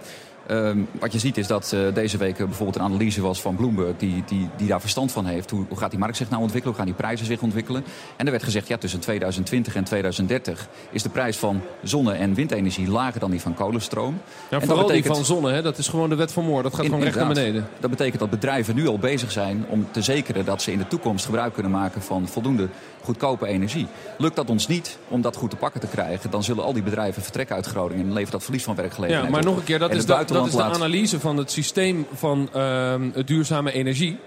Ehm, 0.46 0.78
wat 1.00 1.12
je 1.12 1.18
ziet 1.18 1.36
is 1.36 1.46
dat 1.46 1.72
eh, 1.72 1.80
deze 1.94 2.16
week 2.16 2.38
eh, 2.38 2.44
bijvoorbeeld 2.44 2.76
een 2.76 2.82
analyse 2.84 3.20
was 3.20 3.40
van 3.40 3.56
Bloomberg... 3.56 3.96
Die, 3.96 4.22
die, 4.26 4.48
die 4.56 4.68
daar 4.68 4.80
verstand 4.80 5.12
van 5.12 5.26
heeft. 5.26 5.50
Hoe, 5.50 5.64
hoe 5.68 5.78
gaat 5.78 5.90
die 5.90 5.98
markt 5.98 6.16
zich 6.16 6.30
nou 6.30 6.42
ontwikkelen? 6.42 6.76
Hoe 6.76 6.84
gaan 6.84 6.92
die 6.94 7.02
prijzen 7.04 7.26
zich 7.26 7.40
ontwikkelen? 7.40 7.84
En 8.16 8.24
er 8.24 8.30
werd 8.30 8.44
gezegd, 8.44 8.68
ja, 8.68 8.76
tussen 8.76 9.00
2020 9.00 9.74
en 9.76 9.84
2030... 9.84 10.68
is 10.90 11.02
de 11.02 11.08
prijs 11.08 11.36
van 11.36 11.60
zonne- 11.82 12.12
en 12.12 12.34
windenergie 12.34 12.90
lager 12.90 13.20
dan 13.20 13.30
die 13.30 13.40
van 13.40 13.54
kolenstroom. 13.54 14.14
Ja, 14.14 14.20
En 14.48 14.58
dat 14.58 14.60
vooral 14.60 14.76
die 14.86 14.86
betekent- 14.96 15.16
van 15.16 15.24
zonne, 15.24 15.52
hè? 15.52 15.62
dat 15.62 15.78
is 15.78 15.88
gewoon 15.88 16.08
de 16.08 16.14
wet 16.14 16.32
van 16.32 16.44
Moore. 16.44 16.62
Dat 16.62 16.74
gaat 16.74 16.84
gewoon 16.84 17.02
recht 17.02 17.16
naar 17.16 17.28
beneden. 17.28 17.68
Dat 17.80 17.90
betekent 17.90 18.20
dat 18.20 18.30
bedrijven 18.30 18.74
nu 18.74 18.88
al 18.88 18.98
bezig 18.98 19.32
zijn 19.32 19.64
om 19.68 19.86
te 19.90 20.02
zekeren 20.02 20.44
dat 20.44 20.62
ze 20.62 20.72
in 20.72 20.78
de 20.78 20.88
toekomst 20.88 21.24
gebruik 21.24 21.52
kunnen 21.52 21.72
maken 21.72 22.02
van 22.02 22.28
voldoende 22.28 22.68
goedkope 23.02 23.46
energie. 23.46 23.86
Lukt 24.18 24.36
dat 24.36 24.50
ons 24.50 24.66
niet 24.66 24.98
om 25.08 25.20
dat 25.20 25.36
goed 25.36 25.50
te 25.50 25.56
pakken 25.56 25.80
te 25.80 25.86
krijgen, 25.86 26.30
dan 26.30 26.44
zullen 26.44 26.64
al 26.64 26.72
die 26.72 26.82
bedrijven 26.82 27.22
vertrekken 27.22 27.56
uit 27.56 27.66
Groningen 27.66 28.06
en 28.06 28.12
levert 28.12 28.32
dat 28.32 28.42
verlies 28.42 28.64
van 28.64 28.74
werkgelegenheid 28.74 29.26
Ja, 29.26 29.32
maar 29.32 29.44
nog 29.44 29.56
een 29.56 29.64
keer, 29.64 29.78
dat 29.78 29.94
is, 29.94 30.06
de, 30.06 30.24
dat 30.38 30.46
is 30.46 30.54
de 30.54 30.62
analyse 30.62 31.20
van 31.20 31.36
het 31.36 31.50
systeem 31.50 32.06
van 32.14 32.48
ehm, 32.52 33.10
duurzame 33.24 33.72
energie. 33.72 34.18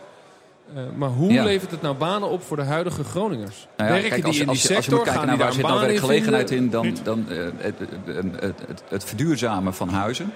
Eh, 0.76 0.82
maar 0.96 1.10
hoe 1.10 1.32
Ja. 1.32 1.44
levert 1.44 1.72
het 1.72 1.82
nou 1.82 1.96
banen 1.96 2.30
op 2.30 2.44
voor 2.44 2.58
de 2.58 2.64
huidige 2.64 3.04
Groningers? 3.04 3.68
Nou 3.78 3.90
ja, 3.90 3.96
Werken 3.96 4.10
kijk, 4.10 4.16
die 4.22 4.26
als, 4.26 4.38
die 4.38 4.48
als, 4.48 4.62
je- 4.62 4.68
als 4.68 4.76
je 4.76 4.82
sector? 4.82 4.98
moet 5.00 5.08
kijken 5.08 5.28
naar 5.28 5.38
waar 5.38 5.54
zit 5.54 5.62
nou 5.64 5.80
werkgelegenheid 5.80 6.52
in, 6.52 6.70
dan, 6.70 6.94
dan 7.04 7.26
eh, 7.30 7.38
het, 7.58 7.76
het, 8.06 8.60
het, 8.68 8.84
het, 8.90 9.04
verduurzamen 9.04 9.74
van 9.74 9.90
huizen 9.90 10.32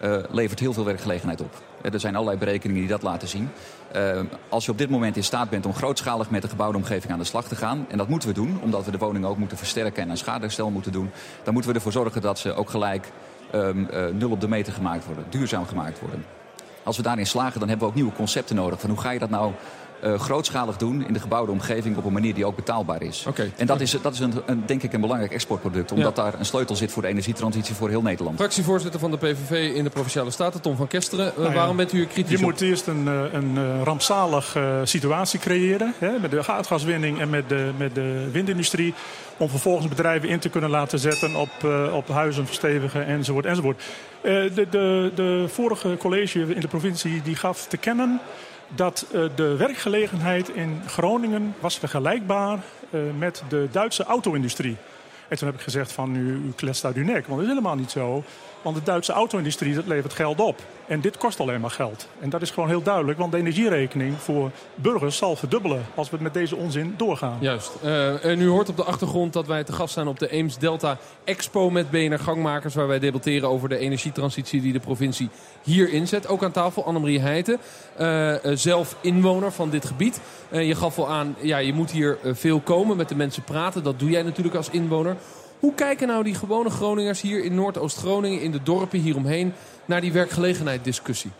eh, 0.00 0.16
levert 0.30 0.60
heel 0.60 0.72
veel 0.72 0.84
werkgelegenheid 0.84 1.40
op. 1.40 1.62
Er 1.92 2.00
zijn 2.00 2.14
allerlei 2.14 2.38
berekeningen 2.38 2.80
die 2.82 2.90
dat 2.90 3.02
laten 3.02 3.28
zien. 3.28 3.50
Als 4.48 4.64
je 4.64 4.70
op 4.70 4.78
dit 4.78 4.90
moment 4.90 5.16
in 5.16 5.24
staat 5.24 5.50
bent 5.50 5.66
om 5.66 5.74
grootschalig 5.74 6.30
met 6.30 6.42
de 6.42 6.48
gebouwde 6.48 6.76
omgeving 6.78 7.12
aan 7.12 7.18
de 7.18 7.24
slag 7.24 7.48
te 7.48 7.56
gaan, 7.56 7.86
en 7.88 7.98
dat 7.98 8.08
moeten 8.08 8.28
we 8.28 8.34
doen, 8.34 8.58
omdat 8.62 8.84
we 8.84 8.90
de 8.90 8.98
woningen 8.98 9.28
ook 9.28 9.36
moeten 9.36 9.58
versterken 9.58 10.02
en 10.02 10.10
een 10.10 10.16
schadeherstel 10.16 10.70
moeten 10.70 10.92
doen, 10.92 11.10
dan 11.42 11.52
moeten 11.52 11.70
we 11.70 11.76
ervoor 11.76 11.92
zorgen 11.92 12.20
dat 12.20 12.38
ze 12.38 12.54
ook 12.54 12.70
gelijk 12.70 13.06
ehm, 13.52 13.84
eh, 13.84 14.06
nul 14.06 14.30
op 14.30 14.40
de 14.40 14.48
meter 14.48 14.72
gemaakt 14.72 15.06
worden, 15.06 15.24
duurzaam 15.28 15.66
gemaakt 15.66 16.00
worden. 16.00 16.24
Als 16.82 16.96
we 16.96 17.02
daarin 17.02 17.26
slagen, 17.26 17.60
dan 17.60 17.68
hebben 17.68 17.86
we 17.86 17.92
ook 17.92 17.98
nieuwe 18.00 18.16
concepten 18.16 18.56
nodig. 18.56 18.80
Van 18.80 18.90
hoe 18.90 18.98
ga 18.98 19.10
je 19.10 19.18
dat 19.18 19.30
nou 19.30 19.52
eh, 20.02 20.20
grootschalig 20.20 20.76
doen 20.76 21.06
in 21.06 21.12
de 21.12 21.20
gebouwde 21.20 21.52
omgeving 21.52 21.96
op 21.96 22.04
een 22.04 22.12
manier 22.12 22.34
die 22.34 22.44
ook 22.46 22.56
betaalbaar 22.56 23.02
is. 23.02 23.24
Oké. 23.28 23.50
En 23.56 23.66
dat 23.66 23.80
is, 23.80 23.96
dat 24.02 24.12
is 24.14 24.20
een, 24.20 24.32
een, 24.46 24.62
denk 24.66 24.82
ik 24.82 24.92
een 24.92 25.00
belangrijk 25.00 25.32
exportproduct. 25.32 25.92
Omdat 25.92 26.16
daar 26.16 26.34
een 26.38 26.44
sleutel 26.44 26.76
zit 26.76 26.92
voor 26.92 27.02
de 27.02 27.08
energietransitie 27.08 27.74
voor 27.74 27.88
heel 27.88 28.02
Nederland. 28.02 28.36
Fractievoorzitter 28.36 29.00
van 29.00 29.10
de 29.10 29.16
PVV 29.16 29.74
in 29.74 29.84
de 29.84 29.90
Provinciale 29.90 30.30
Staten, 30.30 30.60
Tom 30.60 30.76
van 30.76 30.86
Kesteren. 30.86 31.26
Eh, 31.26 31.36
Nou 31.36 31.48
ja, 31.48 31.54
waarom 31.54 31.76
bent 31.76 31.92
u 31.92 32.06
kritisch 32.06 32.30
Je 32.30 32.36
op? 32.36 32.42
moet 32.42 32.60
eerst 32.60 32.86
een, 32.86 33.08
eh, 33.08 33.32
een 33.32 33.56
eh, 33.56 33.82
rampzalig 33.84 34.56
situatie 34.84 35.38
creëren. 35.38 35.94
Hè, 35.98 36.18
met 36.20 36.30
de 36.30 36.46
aardgaswinning 36.46 37.20
en 37.20 37.30
met 37.30 37.48
de, 37.48 37.70
met 37.76 37.94
de 37.94 38.28
windindustrie. 38.32 38.94
Om 39.36 39.48
vervolgens 39.48 39.88
bedrijven 39.88 40.28
in 40.28 40.38
te 40.38 40.48
kunnen 40.48 40.70
laten 40.70 40.98
zetten 40.98 41.36
op, 41.36 41.48
eh, 41.62 41.94
op 41.94 42.08
huizen 42.08 42.46
verstevigen 42.46 43.06
enzovoort. 43.06 43.44
enzovoort. 43.46 43.82
Eh, 44.20 44.32
de, 44.32 44.66
de, 44.70 45.12
de 45.14 45.44
vorige 45.48 45.96
college 45.98 46.40
in 46.54 46.60
de 46.60 46.68
provincie 46.68 47.22
die 47.22 47.36
gaf 47.36 47.66
te 47.66 47.76
kennen 47.76 48.20
dat 48.74 49.06
eh, 49.12 49.24
de 49.34 49.56
werkgelegenheid 49.56 50.48
in 50.48 50.82
Groningen 50.86 51.54
was 51.60 51.78
vergelijkbaar 51.78 52.58
eh, 52.90 53.00
met 53.18 53.42
de 53.48 53.68
Duitse 53.70 54.04
auto-industrie. 54.04 54.76
En 55.28 55.38
toen 55.38 55.48
heb 55.48 55.56
ik 55.56 55.62
gezegd 55.62 55.92
van 55.92 56.16
u, 56.16 56.32
u 56.32 56.52
kletst 56.56 56.84
uit 56.84 56.96
uw 56.96 57.04
nek. 57.04 57.26
Want 57.26 57.28
dat 57.28 57.40
is 57.40 57.46
helemaal 57.46 57.76
niet 57.76 57.90
zo. 57.90 58.24
Want 58.62 58.76
de 58.76 58.82
Duitse 58.82 59.12
auto-industrie 59.12 59.74
dat 59.74 59.86
levert 59.86 60.12
geld 60.12 60.40
op. 60.40 60.60
En 60.86 61.00
dit 61.00 61.16
kost 61.16 61.40
alleen 61.40 61.60
maar 61.60 61.70
geld. 61.70 62.08
En 62.20 62.30
dat 62.30 62.42
is 62.42 62.50
gewoon 62.50 62.68
heel 62.68 62.82
duidelijk. 62.82 63.18
Want 63.18 63.32
de 63.32 63.38
energierekening 63.38 64.16
voor 64.18 64.50
burgers 64.74 65.16
zal 65.16 65.36
verdubbelen 65.36 65.84
als 65.94 66.10
we 66.10 66.16
met 66.20 66.34
deze 66.34 66.56
onzin 66.56 66.94
doorgaan. 66.96 67.36
Juist. 67.40 67.72
Eh, 67.82 68.24
en 68.24 68.40
u 68.40 68.48
hoort 68.48 68.68
op 68.68 68.76
de 68.76 68.84
achtergrond 68.84 69.32
dat 69.32 69.46
wij 69.46 69.64
te 69.64 69.72
gast 69.72 69.94
zijn 69.94 70.06
op 70.06 70.18
de 70.18 70.30
Eems 70.30 70.58
Delta 70.58 70.98
Expo 71.24 71.70
met 71.70 71.90
BNR 71.90 72.18
Gangmakers. 72.18 72.74
Waar 72.74 72.86
wij 72.86 72.98
debatteren 72.98 73.48
over 73.48 73.68
de 73.68 73.78
energietransitie 73.78 74.60
die 74.60 74.72
de 74.72 74.80
provincie 74.80 75.28
hier 75.62 75.92
inzet. 75.92 76.28
Ook 76.28 76.44
aan 76.44 76.52
tafel 76.52 76.84
Annemarie 76.84 77.20
Heijten, 77.20 77.58
eh, 77.96 78.34
eh, 78.44 78.56
zelf 78.56 78.96
inwoner 79.00 79.52
van 79.52 79.70
dit 79.70 79.84
gebied. 79.84 80.20
Je 80.50 80.74
gaf 80.74 80.98
al 80.98 81.08
aan, 81.08 81.36
ja, 81.40 81.58
je 81.58 81.72
moet 81.72 81.90
hier 81.90 82.18
veel 82.24 82.60
komen, 82.60 82.96
met 82.96 83.08
de 83.08 83.14
mensen 83.14 83.42
praten. 83.42 83.82
Dat 83.82 83.98
doe 83.98 84.10
jij 84.10 84.22
natuurlijk 84.22 84.56
als 84.56 84.70
inwoner. 84.70 85.16
Hoe 85.62 85.74
kijken 85.74 86.06
nou 86.06 86.24
die 86.24 86.34
gewone 86.34 86.70
Groningers 86.70 87.20
hier 87.20 87.44
in 87.44 87.54
Noordoost-Groningen, 87.54 88.40
in 88.40 88.50
de 88.50 88.62
dorpen 88.62 88.98
hieromheen, 88.98 89.52
naar 89.84 90.00
die 90.00 90.12
werkgelegenheidsdiscussie? 90.12 91.30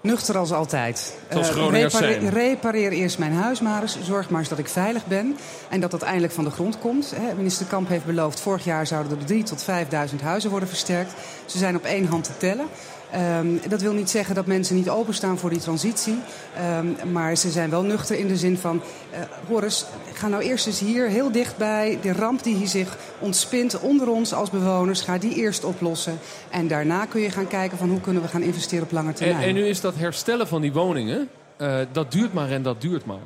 Nuchter 0.00 0.38
als 0.38 0.52
altijd. 0.52 1.18
Zoals 1.30 1.50
Eh, 1.50 2.28
repareer 2.28 2.92
eerst 2.92 3.18
mijn 3.18 3.32
huis 3.32 3.60
maar 3.60 3.82
eens. 3.82 3.98
Zorg 4.02 4.30
maar 4.30 4.40
eens 4.40 4.48
dat 4.48 4.58
ik 4.58 4.68
veilig 4.68 5.06
ben. 5.06 5.36
En 5.68 5.80
dat 5.80 5.90
dat 5.90 6.02
eindelijk 6.02 6.32
van 6.32 6.44
de 6.44 6.50
grond 6.50 6.78
komt. 6.78 7.12
Hè, 7.16 7.34
minister 7.34 7.66
Kamp 7.66 7.88
heeft 7.88 8.04
beloofd... 8.04 8.40
vorig 8.40 8.64
jaar 8.64 8.86
zouden 8.86 9.18
er 9.18 9.26
3.000 9.26 9.42
tot 9.42 9.66
5.000 10.10 10.22
huizen 10.22 10.50
worden 10.50 10.68
versterkt. 10.68 11.12
Ze 11.44 11.58
zijn 11.58 11.76
op 11.76 11.84
één 11.84 12.06
hand 12.06 12.24
te 12.24 12.36
tellen. 12.36 12.66
Ehm, 13.12 13.46
dat 13.68 13.80
wil 13.80 13.92
niet 13.92 14.10
zeggen 14.10 14.34
dat 14.34 14.46
mensen 14.46 14.76
niet 14.76 14.90
openstaan 14.90 15.38
voor 15.38 15.50
die 15.50 15.58
transitie. 15.58 16.18
Ehm, 16.56 17.12
maar 17.12 17.36
ze 17.36 17.50
zijn 17.50 17.70
wel 17.70 17.82
nuchter 17.82 18.18
in 18.18 18.28
de 18.28 18.36
zin 18.36 18.58
van... 18.58 18.82
Uh, 19.12 19.18
Horace, 19.48 19.84
ga 20.12 20.28
nou 20.28 20.42
eerst 20.42 20.66
eens 20.66 20.80
hier 20.80 21.08
heel 21.08 21.32
dichtbij. 21.32 21.98
De 22.02 22.12
ramp 22.12 22.42
die 22.42 22.54
hier 22.54 22.66
zich 22.66 22.96
ontspint 23.18 23.80
onder 23.80 24.08
ons 24.08 24.32
als 24.34 24.50
bewoners... 24.50 25.00
ga 25.00 25.18
die 25.18 25.34
eerst 25.34 25.64
oplossen. 25.64 26.18
En 26.50 26.68
daarna 26.68 27.06
kun 27.06 27.20
je 27.20 27.30
gaan 27.30 27.48
kijken 27.48 27.78
van 27.78 27.88
hoe 27.88 28.00
kunnen 28.00 28.22
we 28.22 28.28
gaan 28.28 28.42
investeren 28.42 28.84
op 28.84 28.92
lange 28.92 29.12
termijn. 29.12 29.42
En, 29.42 29.48
en 29.48 29.54
nu 29.54 29.66
is 29.66 29.80
dat 29.80 29.94
herstellen 29.94 30.48
van 30.48 30.60
die 30.60 30.72
woningen... 30.72 31.28
Uh, 31.58 31.78
dat 31.92 32.12
duurt 32.12 32.32
maar 32.32 32.50
en 32.50 32.62
dat 32.62 32.80
duurt 32.80 33.04
maar. 33.04 33.18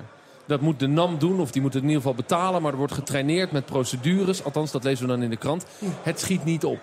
Dat 0.47 0.61
moet 0.61 0.79
de 0.79 0.87
NAM 0.87 1.19
doen, 1.19 1.41
of 1.41 1.51
die 1.51 1.63
moet 1.63 1.75
het 1.75 1.83
in 1.83 1.89
ieder 1.89 2.03
geval 2.03 2.17
betalen. 2.17 2.63
Maar 2.63 2.73
er 2.73 2.79
wordt 2.79 2.93
getraineerd 2.93 3.53
met 3.53 3.67
procedures. 3.67 4.45
Althans, 4.45 4.71
dat 4.71 4.85
lezen 4.85 5.07
we 5.07 5.13
dan 5.13 5.23
in 5.23 5.31
de 5.31 5.37
krant. 5.37 5.65
Het 6.03 6.21
schiet 6.21 6.45
niet 6.45 6.65
op. 6.65 6.79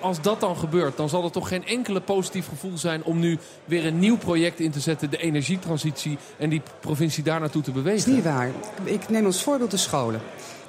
Als 0.00 0.20
dat 0.20 0.40
dan 0.40 0.56
gebeurt, 0.56 0.96
dan 0.96 1.08
zal 1.08 1.24
er 1.24 1.30
toch 1.30 1.48
geen 1.48 1.66
enkele 1.66 2.00
positief 2.00 2.48
gevoel 2.48 2.78
zijn... 2.78 3.04
om 3.04 3.18
nu 3.18 3.38
weer 3.64 3.86
een 3.86 3.98
nieuw 3.98 4.16
project 4.16 4.60
in 4.60 4.70
te 4.70 4.80
zetten, 4.80 5.10
de 5.10 5.16
energietransitie... 5.16 6.18
en 6.38 6.48
die 6.48 6.62
provincie 6.80 7.22
daar 7.22 7.40
naartoe 7.40 7.62
te 7.62 7.70
bewegen. 7.70 7.98
Dat 7.98 8.08
is 8.08 8.14
niet 8.14 8.24
waar. 8.24 8.50
Ik 8.84 9.08
neem 9.08 9.26
als 9.26 9.42
voorbeeld 9.42 9.70
de 9.70 9.76
scholen. 9.76 10.20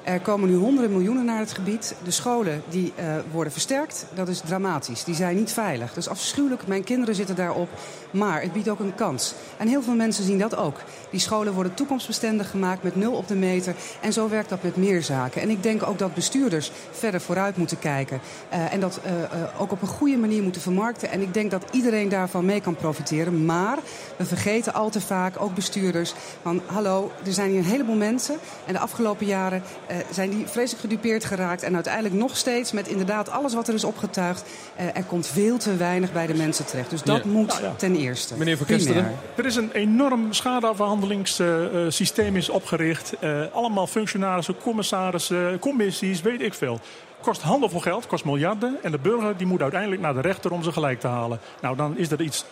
Er 0.07 0.19
komen 0.19 0.49
nu 0.49 0.55
honderden 0.55 0.91
miljoenen 0.91 1.25
naar 1.25 1.39
het 1.39 1.53
gebied. 1.53 1.95
De 2.03 2.11
scholen 2.11 2.63
die 2.69 2.93
uh, 2.99 3.15
worden 3.31 3.51
versterkt, 3.51 4.05
dat 4.13 4.27
is 4.27 4.39
dramatisch. 4.39 5.03
Die 5.03 5.15
zijn 5.15 5.35
niet 5.35 5.51
veilig. 5.51 5.87
Dat 5.87 5.97
is 5.97 6.09
afschuwelijk. 6.09 6.67
Mijn 6.67 6.83
kinderen 6.83 7.15
zitten 7.15 7.35
daarop. 7.35 7.69
Maar 8.11 8.41
het 8.41 8.53
biedt 8.53 8.69
ook 8.69 8.79
een 8.79 8.95
kans. 8.95 9.33
En 9.57 9.67
heel 9.67 9.81
veel 9.81 9.95
mensen 9.95 10.23
zien 10.23 10.39
dat 10.39 10.55
ook. 10.55 10.77
Die 11.09 11.19
scholen 11.19 11.53
worden 11.53 11.73
toekomstbestendig 11.73 12.49
gemaakt 12.49 12.83
met 12.83 12.95
nul 12.95 13.13
op 13.13 13.27
de 13.27 13.35
meter. 13.35 13.75
En 14.01 14.13
zo 14.13 14.29
werkt 14.29 14.49
dat 14.49 14.63
met 14.63 14.75
meer 14.75 15.03
zaken. 15.03 15.41
En 15.41 15.49
ik 15.49 15.63
denk 15.63 15.87
ook 15.87 15.99
dat 15.99 16.13
bestuurders 16.13 16.71
verder 16.91 17.21
vooruit 17.21 17.57
moeten 17.57 17.79
kijken. 17.79 18.19
Uh, 18.53 18.73
en 18.73 18.79
dat 18.79 18.99
uh, 19.05 19.61
ook 19.61 19.71
op 19.71 19.81
een 19.81 19.87
goede 19.87 20.17
manier 20.17 20.43
moeten 20.43 20.61
vermarkten. 20.61 21.09
En 21.09 21.21
ik 21.21 21.33
denk 21.33 21.51
dat 21.51 21.63
iedereen 21.71 22.09
daarvan 22.09 22.45
mee 22.45 22.61
kan 22.61 22.75
profiteren. 22.75 23.45
Maar 23.45 23.77
we 24.17 24.25
vergeten 24.25 24.73
al 24.73 24.89
te 24.89 25.01
vaak, 25.01 25.41
ook 25.41 25.55
bestuurders, 25.55 26.13
van 26.41 26.61
hallo, 26.65 27.11
er 27.25 27.33
zijn 27.33 27.49
hier 27.49 27.59
een 27.59 27.65
heleboel 27.65 27.95
mensen. 27.95 28.37
En 28.65 28.73
de 28.73 28.79
afgelopen 28.79 29.25
jaren 29.25 29.63
zijn 30.11 30.29
die 30.29 30.47
vreselijk 30.47 30.81
gedupeerd 30.81 31.25
geraakt. 31.25 31.63
En 31.63 31.75
uiteindelijk 31.75 32.15
nog 32.15 32.37
steeds 32.37 32.71
met 32.71 32.87
inderdaad 32.87 33.29
alles 33.29 33.53
wat 33.53 33.67
er 33.67 33.73
is 33.73 33.83
opgetuigd. 33.83 34.43
er 34.93 35.03
komt 35.03 35.27
veel 35.27 35.57
te 35.57 35.75
weinig 35.75 36.13
bij 36.13 36.27
de 36.27 36.33
mensen 36.33 36.65
terecht. 36.65 36.89
Dus 36.89 37.01
dat 37.01 37.23
ja. 37.23 37.29
moet 37.29 37.59
ja. 37.61 37.73
ten 37.77 37.95
eerste. 37.95 38.37
Meneer 38.37 38.57
Van 38.57 38.65
Kesteren. 38.65 39.15
Er 39.35 39.45
is 39.45 39.55
een 39.55 39.71
enorm 39.71 40.33
schadeafhandelingssysteem 40.33 42.35
is 42.35 42.49
opgericht. 42.49 43.13
Uh, 43.21 43.41
allemaal 43.51 43.87
functionarissen, 43.87 44.57
commissarissen, 44.57 45.59
commissies, 45.59 46.21
weet 46.21 46.41
ik 46.41 46.53
veel. 46.53 46.79
Kost 47.21 47.41
handelvol 47.41 47.79
geld, 47.79 48.07
kost 48.07 48.25
miljarden. 48.25 48.77
En 48.83 48.91
de 48.91 48.99
burger 48.99 49.37
die 49.37 49.47
moet 49.47 49.61
uiteindelijk 49.61 50.01
naar 50.01 50.13
de 50.13 50.21
rechter 50.21 50.51
om 50.51 50.63
ze 50.63 50.71
gelijk 50.71 50.99
te 50.99 51.07
halen. 51.07 51.39
Nou, 51.61 51.75
dan 51.75 51.97
is 51.97 52.11
er 52.11 52.21
iets 52.21 52.45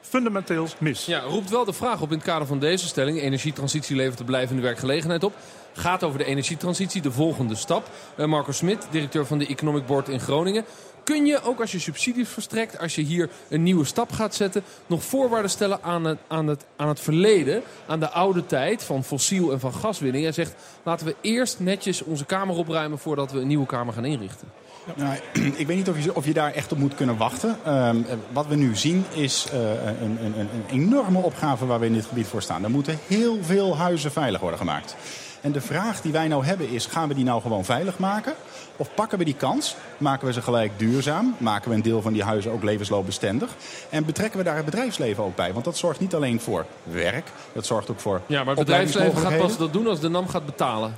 fundamenteels 0.00 0.74
mis. 0.78 1.04
Ja, 1.04 1.20
roept 1.20 1.50
wel 1.50 1.64
de 1.64 1.72
vraag 1.72 2.00
op 2.00 2.10
in 2.10 2.16
het 2.16 2.26
kader 2.26 2.46
van 2.46 2.58
deze 2.58 2.86
stelling. 2.86 3.20
Energietransitie 3.20 3.96
levert 3.96 4.18
de 4.18 4.24
blijvende 4.24 4.62
werkgelegenheid 4.62 5.24
op. 5.24 5.32
Gaat 5.78 6.04
over 6.04 6.18
de 6.18 6.24
energietransitie, 6.24 7.02
de 7.02 7.12
volgende 7.12 7.54
stap. 7.54 7.90
Uh, 8.16 8.26
Marco 8.26 8.52
Smit, 8.52 8.86
directeur 8.90 9.26
van 9.26 9.38
de 9.38 9.46
Economic 9.46 9.86
Board 9.86 10.08
in 10.08 10.20
Groningen. 10.20 10.64
Kun 11.04 11.26
je, 11.26 11.42
ook 11.42 11.60
als 11.60 11.72
je 11.72 11.78
subsidies 11.78 12.28
verstrekt, 12.28 12.78
als 12.78 12.94
je 12.94 13.02
hier 13.02 13.30
een 13.48 13.62
nieuwe 13.62 13.84
stap 13.84 14.12
gaat 14.12 14.34
zetten... 14.34 14.62
nog 14.86 15.02
voorwaarden 15.02 15.50
stellen 15.50 15.82
aan 15.82 16.04
het, 16.04 16.18
aan 16.26 16.46
het, 16.46 16.64
aan 16.76 16.88
het 16.88 17.00
verleden, 17.00 17.62
aan 17.86 18.00
de 18.00 18.10
oude 18.10 18.46
tijd 18.46 18.82
van 18.82 19.04
fossiel 19.04 19.52
en 19.52 19.60
van 19.60 19.74
gaswinning... 19.74 20.26
en 20.26 20.34
zegt, 20.34 20.54
laten 20.82 21.06
we 21.06 21.16
eerst 21.20 21.60
netjes 21.60 22.02
onze 22.02 22.24
kamer 22.24 22.56
opruimen 22.56 22.98
voordat 22.98 23.32
we 23.32 23.40
een 23.40 23.46
nieuwe 23.46 23.66
kamer 23.66 23.94
gaan 23.94 24.04
inrichten? 24.04 24.48
Nou, 24.94 25.16
ik 25.56 25.66
weet 25.66 25.76
niet 25.76 25.88
of 25.88 26.04
je, 26.04 26.14
of 26.14 26.24
je 26.24 26.32
daar 26.32 26.52
echt 26.52 26.72
op 26.72 26.78
moet 26.78 26.94
kunnen 26.94 27.16
wachten. 27.16 27.56
Uh, 27.66 27.90
wat 28.32 28.46
we 28.46 28.54
nu 28.54 28.76
zien 28.76 29.04
is 29.14 29.46
uh, 29.54 29.60
een, 30.00 30.18
een, 30.24 30.38
een, 30.38 30.64
enorme 30.70 31.18
opgave 31.18 31.66
waar 31.66 31.80
we 31.80 31.86
in 31.86 31.92
dit 31.92 32.06
gebied 32.06 32.26
voor 32.26 32.42
staan. 32.42 32.64
Er 32.64 32.70
moeten 32.70 32.98
heel 33.06 33.38
veel 33.42 33.76
huizen 33.76 34.12
veilig 34.12 34.40
worden 34.40 34.58
gemaakt. 34.58 34.96
En 35.40 35.52
de 35.52 35.60
vraag 35.60 36.00
die 36.00 36.12
wij 36.12 36.28
nou 36.28 36.44
hebben 36.44 36.68
is, 36.68 36.86
gaan 36.86 37.08
we 37.08 37.14
die 37.14 37.24
nou 37.24 37.42
gewoon 37.42 37.64
veilig 37.64 37.98
maken? 37.98 38.34
Of 38.76 38.94
pakken 38.94 39.18
we 39.18 39.24
die 39.24 39.34
kans, 39.34 39.76
maken 39.98 40.26
we 40.26 40.32
ze 40.32 40.42
gelijk 40.42 40.72
duurzaam, 40.76 41.34
maken 41.38 41.70
we 41.70 41.76
een 41.76 41.82
deel 41.82 42.02
van 42.02 42.12
die 42.12 42.22
huizen 42.22 42.52
ook 42.52 42.62
levensloopbestendig 42.62 43.50
en 43.90 44.04
betrekken 44.04 44.38
we 44.38 44.44
daar 44.44 44.56
het 44.56 44.64
bedrijfsleven 44.64 45.24
ook 45.24 45.36
bij? 45.36 45.52
Want 45.52 45.64
dat 45.64 45.76
zorgt 45.76 46.00
niet 46.00 46.14
alleen 46.14 46.40
voor 46.40 46.66
werk, 46.82 47.26
dat 47.52 47.66
zorgt 47.66 47.90
ook 47.90 48.00
voor 48.00 48.20
Ja, 48.26 48.44
maar 48.44 48.56
het 48.56 48.64
bedrijfsleven 48.64 49.20
gaat 49.20 49.38
pas 49.38 49.56
dat 49.56 49.72
doen 49.72 49.86
als 49.86 50.00
de 50.00 50.08
NAM 50.08 50.28
gaat 50.28 50.46
betalen. 50.46 50.94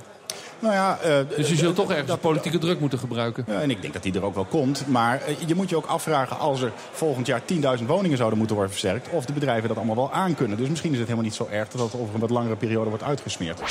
Nou 0.61 0.73
ja, 0.73 0.99
uh, 1.05 1.17
dus 1.35 1.49
je 1.49 1.55
zult 1.55 1.75
toch 1.75 1.89
ergens 1.89 2.07
dat, 2.07 2.21
politieke 2.21 2.57
druk 2.57 2.79
moeten 2.79 2.99
gebruiken. 2.99 3.43
Ja, 3.47 3.61
en 3.61 3.69
ik 3.69 3.81
denk 3.81 3.93
dat 3.93 4.03
die 4.03 4.13
er 4.13 4.23
ook 4.23 4.35
wel 4.35 4.45
komt. 4.45 4.87
Maar 4.87 5.21
uh, 5.29 5.35
je 5.47 5.55
moet 5.55 5.69
je 5.69 5.75
ook 5.75 5.85
afvragen 5.85 6.39
als 6.39 6.61
er 6.61 6.71
volgend 6.91 7.27
jaar 7.27 7.41
10.000 7.79 7.85
woningen 7.85 8.17
zouden 8.17 8.37
moeten 8.37 8.55
worden 8.55 8.73
versterkt... 8.73 9.09
of 9.09 9.25
de 9.25 9.33
bedrijven 9.33 9.67
dat 9.67 9.77
allemaal 9.77 9.95
wel 9.95 10.11
aankunnen. 10.11 10.57
Dus 10.57 10.69
misschien 10.69 10.91
is 10.91 10.97
het 10.97 11.07
helemaal 11.07 11.29
niet 11.29 11.37
zo 11.37 11.47
erg 11.51 11.67
dat 11.67 11.81
het 11.81 12.01
over 12.01 12.13
een 12.13 12.19
wat 12.19 12.29
langere 12.29 12.55
periode 12.55 12.89
wordt 12.89 13.03
uitgesmeerd. 13.03 13.61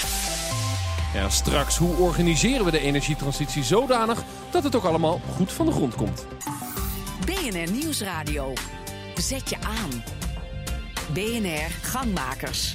Ja, 1.15 1.29
straks, 1.29 1.77
hoe 1.77 1.97
organiseren 1.97 2.65
we 2.65 2.71
de 2.71 2.81
energietransitie 2.81 3.65
zodanig 3.65 4.23
dat 4.51 4.65
het 4.65 4.77
ook 4.77 4.85
allemaal 4.85 5.21
goed 5.37 5.53
van 5.53 5.67
de 5.67 5.73
grond 5.73 5.95
komt? 5.95 6.27
BNR 7.25 7.71
Nieuwsradio. 7.73 8.53
Zet 9.15 9.51
je 9.51 9.57
aan. 9.57 10.03
BNR 11.13 11.71
Gangmakers. 11.83 12.75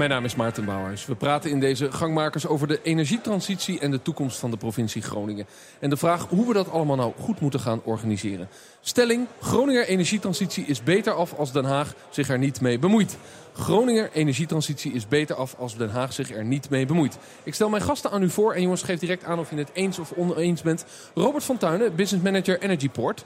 Mijn 0.00 0.12
naam 0.12 0.24
is 0.24 0.34
Maarten 0.34 0.64
Bouwhuis. 0.64 1.06
We 1.06 1.14
praten 1.14 1.50
in 1.50 1.60
deze 1.60 1.92
gangmakers 1.92 2.46
over 2.46 2.66
de 2.66 2.80
energietransitie 2.82 3.80
en 3.80 3.90
de 3.90 4.02
toekomst 4.02 4.38
van 4.38 4.50
de 4.50 4.56
provincie 4.56 5.02
Groningen. 5.02 5.46
En 5.78 5.90
de 5.90 5.96
vraag 5.96 6.26
hoe 6.28 6.46
we 6.46 6.52
dat 6.52 6.70
allemaal 6.70 6.96
nou 6.96 7.12
goed 7.20 7.40
moeten 7.40 7.60
gaan 7.60 7.80
organiseren. 7.84 8.48
Stelling, 8.80 9.26
Groninger 9.40 9.86
energietransitie 9.86 10.64
is 10.64 10.82
beter 10.82 11.12
af 11.12 11.34
als 11.34 11.52
Den 11.52 11.64
Haag 11.64 11.94
zich 12.10 12.28
er 12.28 12.38
niet 12.38 12.60
mee 12.60 12.78
bemoeit. 12.78 13.16
Groninger 13.52 14.10
energietransitie 14.12 14.92
is 14.92 15.08
beter 15.08 15.36
af 15.36 15.54
als 15.58 15.76
Den 15.76 15.90
Haag 15.90 16.12
zich 16.12 16.30
er 16.30 16.44
niet 16.44 16.70
mee 16.70 16.86
bemoeit. 16.86 17.18
Ik 17.42 17.54
stel 17.54 17.68
mijn 17.68 17.82
gasten 17.82 18.10
aan 18.10 18.22
u 18.22 18.30
voor 18.30 18.52
en 18.52 18.62
jongens, 18.62 18.82
geef 18.82 18.98
direct 18.98 19.24
aan 19.24 19.38
of 19.38 19.50
je 19.50 19.56
het 19.56 19.70
eens 19.72 19.98
of 19.98 20.12
oneens 20.16 20.62
bent. 20.62 20.84
Robert 21.14 21.44
van 21.44 21.56
Tuinen, 21.56 21.94
business 21.94 22.24
manager 22.24 22.60
Energyport. 22.60 23.24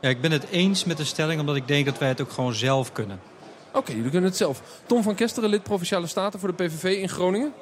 Ja, 0.00 0.08
ik 0.08 0.20
ben 0.20 0.32
het 0.32 0.48
eens 0.50 0.84
met 0.84 0.96
de 0.96 1.04
stelling 1.04 1.40
omdat 1.40 1.56
ik 1.56 1.68
denk 1.68 1.86
dat 1.86 1.98
wij 1.98 2.08
het 2.08 2.20
ook 2.20 2.30
gewoon 2.30 2.54
zelf 2.54 2.92
kunnen. 2.92 3.20
Oké, 3.78 3.86
okay, 3.86 3.96
jullie 3.96 4.10
kunnen 4.10 4.28
het 4.28 4.38
zelf. 4.38 4.62
Tom 4.86 5.02
van 5.02 5.14
Kesteren, 5.14 5.50
lid 5.50 5.62
Provinciale 5.62 6.06
Staten 6.06 6.40
voor 6.40 6.56
de 6.56 6.64
PVV 6.64 6.84
in 6.84 7.08
Groningen. 7.08 7.52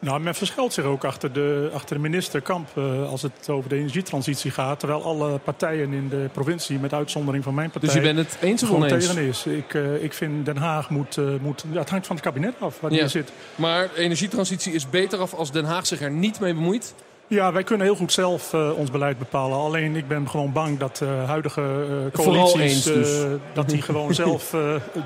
Nou, 0.00 0.20
men 0.20 0.34
verschilt 0.34 0.72
zich 0.72 0.84
ook 0.84 1.04
achter 1.04 1.32
de, 1.32 1.70
achter 1.74 1.96
de 1.96 2.02
minister 2.02 2.40
Kamp 2.40 2.68
uh, 2.78 3.08
als 3.10 3.22
het 3.22 3.48
over 3.48 3.68
de 3.68 3.76
energietransitie 3.76 4.50
gaat. 4.50 4.78
Terwijl 4.78 5.04
alle 5.04 5.38
partijen 5.38 5.92
in 5.92 6.08
de 6.08 6.28
provincie, 6.32 6.78
met 6.78 6.92
uitzondering 6.92 7.44
van 7.44 7.54
mijn 7.54 7.70
partij... 7.70 7.88
Dus 7.88 7.98
je 7.98 8.14
bent 8.14 8.18
het 8.18 8.38
eens 8.40 8.62
of 8.62 8.70
oneens? 8.70 9.06
tegen 9.06 9.26
is. 9.26 9.46
Ik, 9.46 9.74
uh, 9.74 10.02
ik 10.02 10.12
vind 10.12 10.44
Den 10.44 10.56
Haag 10.56 10.90
moet... 10.90 11.16
Uh, 11.16 11.34
moet 11.40 11.64
ja, 11.70 11.78
het 11.78 11.90
hangt 11.90 12.06
van 12.06 12.16
het 12.16 12.24
kabinet 12.24 12.54
af 12.58 12.80
waar 12.80 12.92
ja. 12.92 12.98
die 12.98 13.08
zit. 13.08 13.32
Maar 13.54 13.94
energietransitie 13.94 14.72
is 14.72 14.90
beter 14.90 15.18
af 15.18 15.34
als 15.34 15.52
Den 15.52 15.64
Haag 15.64 15.86
zich 15.86 16.00
er 16.00 16.10
niet 16.10 16.40
mee 16.40 16.54
bemoeit? 16.54 16.94
Ja, 17.28 17.52
wij 17.52 17.62
kunnen 17.62 17.86
heel 17.86 17.96
goed 17.96 18.12
zelf 18.12 18.52
uh, 18.52 18.78
ons 18.78 18.90
beleid 18.90 19.18
bepalen. 19.18 19.58
Alleen 19.58 19.96
ik 19.96 20.08
ben 20.08 20.28
gewoon 20.28 20.52
bang 20.52 20.78
dat 20.78 20.96
de 20.96 21.04
uh, 21.04 21.28
huidige 21.28 21.60
uh, 21.60 22.12
coalities... 22.12 22.82
dus. 22.82 23.24
dat 23.52 23.68
die 23.68 23.82
gewoon 23.82 24.14
zelf 24.24 24.54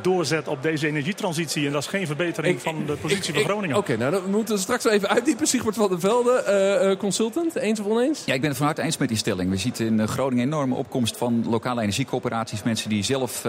doorzet 0.02 0.48
op 0.48 0.62
deze 0.62 0.86
energietransitie. 0.86 1.66
En 1.66 1.72
dat 1.72 1.82
is 1.82 1.88
geen 1.88 2.06
verbetering 2.06 2.54
ik, 2.54 2.62
van 2.62 2.86
de 2.86 2.92
positie 2.92 3.34
ik, 3.34 3.40
van 3.40 3.48
Groningen. 3.48 3.76
Oké, 3.76 3.92
okay, 3.92 4.08
nou 4.08 4.22
dan 4.22 4.30
moeten 4.30 4.54
we 4.54 4.60
straks 4.60 4.84
even 4.84 5.08
uitdiepen. 5.08 5.46
Sigmund 5.46 5.76
van 5.76 5.88
der 5.88 6.00
Velde, 6.00 6.96
consultant. 6.98 7.54
Eens 7.54 7.80
of 7.80 7.86
oneens? 7.86 8.24
Ja, 8.24 8.34
ik 8.34 8.40
ben 8.40 8.48
het 8.48 8.58
van 8.58 8.66
harte 8.66 8.82
eens 8.82 8.96
met 8.96 9.08
die 9.08 9.16
stelling. 9.16 9.50
We 9.50 9.56
zien 9.56 9.74
in 9.76 10.08
Groningen 10.08 10.46
een 10.46 10.52
enorme 10.52 10.74
opkomst 10.74 11.16
van 11.16 11.44
lokale 11.48 11.80
energiecoöperaties. 11.80 12.62
Mensen 12.62 12.88
die 12.88 13.02
zelf, 13.02 13.46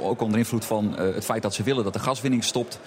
ook 0.00 0.20
onder 0.20 0.38
invloed 0.38 0.64
van 0.64 0.94
het 0.98 1.24
feit 1.24 1.42
dat 1.42 1.54
ze 1.54 1.62
willen 1.62 1.84
dat 1.84 1.92
de 1.92 1.98
gaswinning 1.98 2.44
stopt 2.44 2.78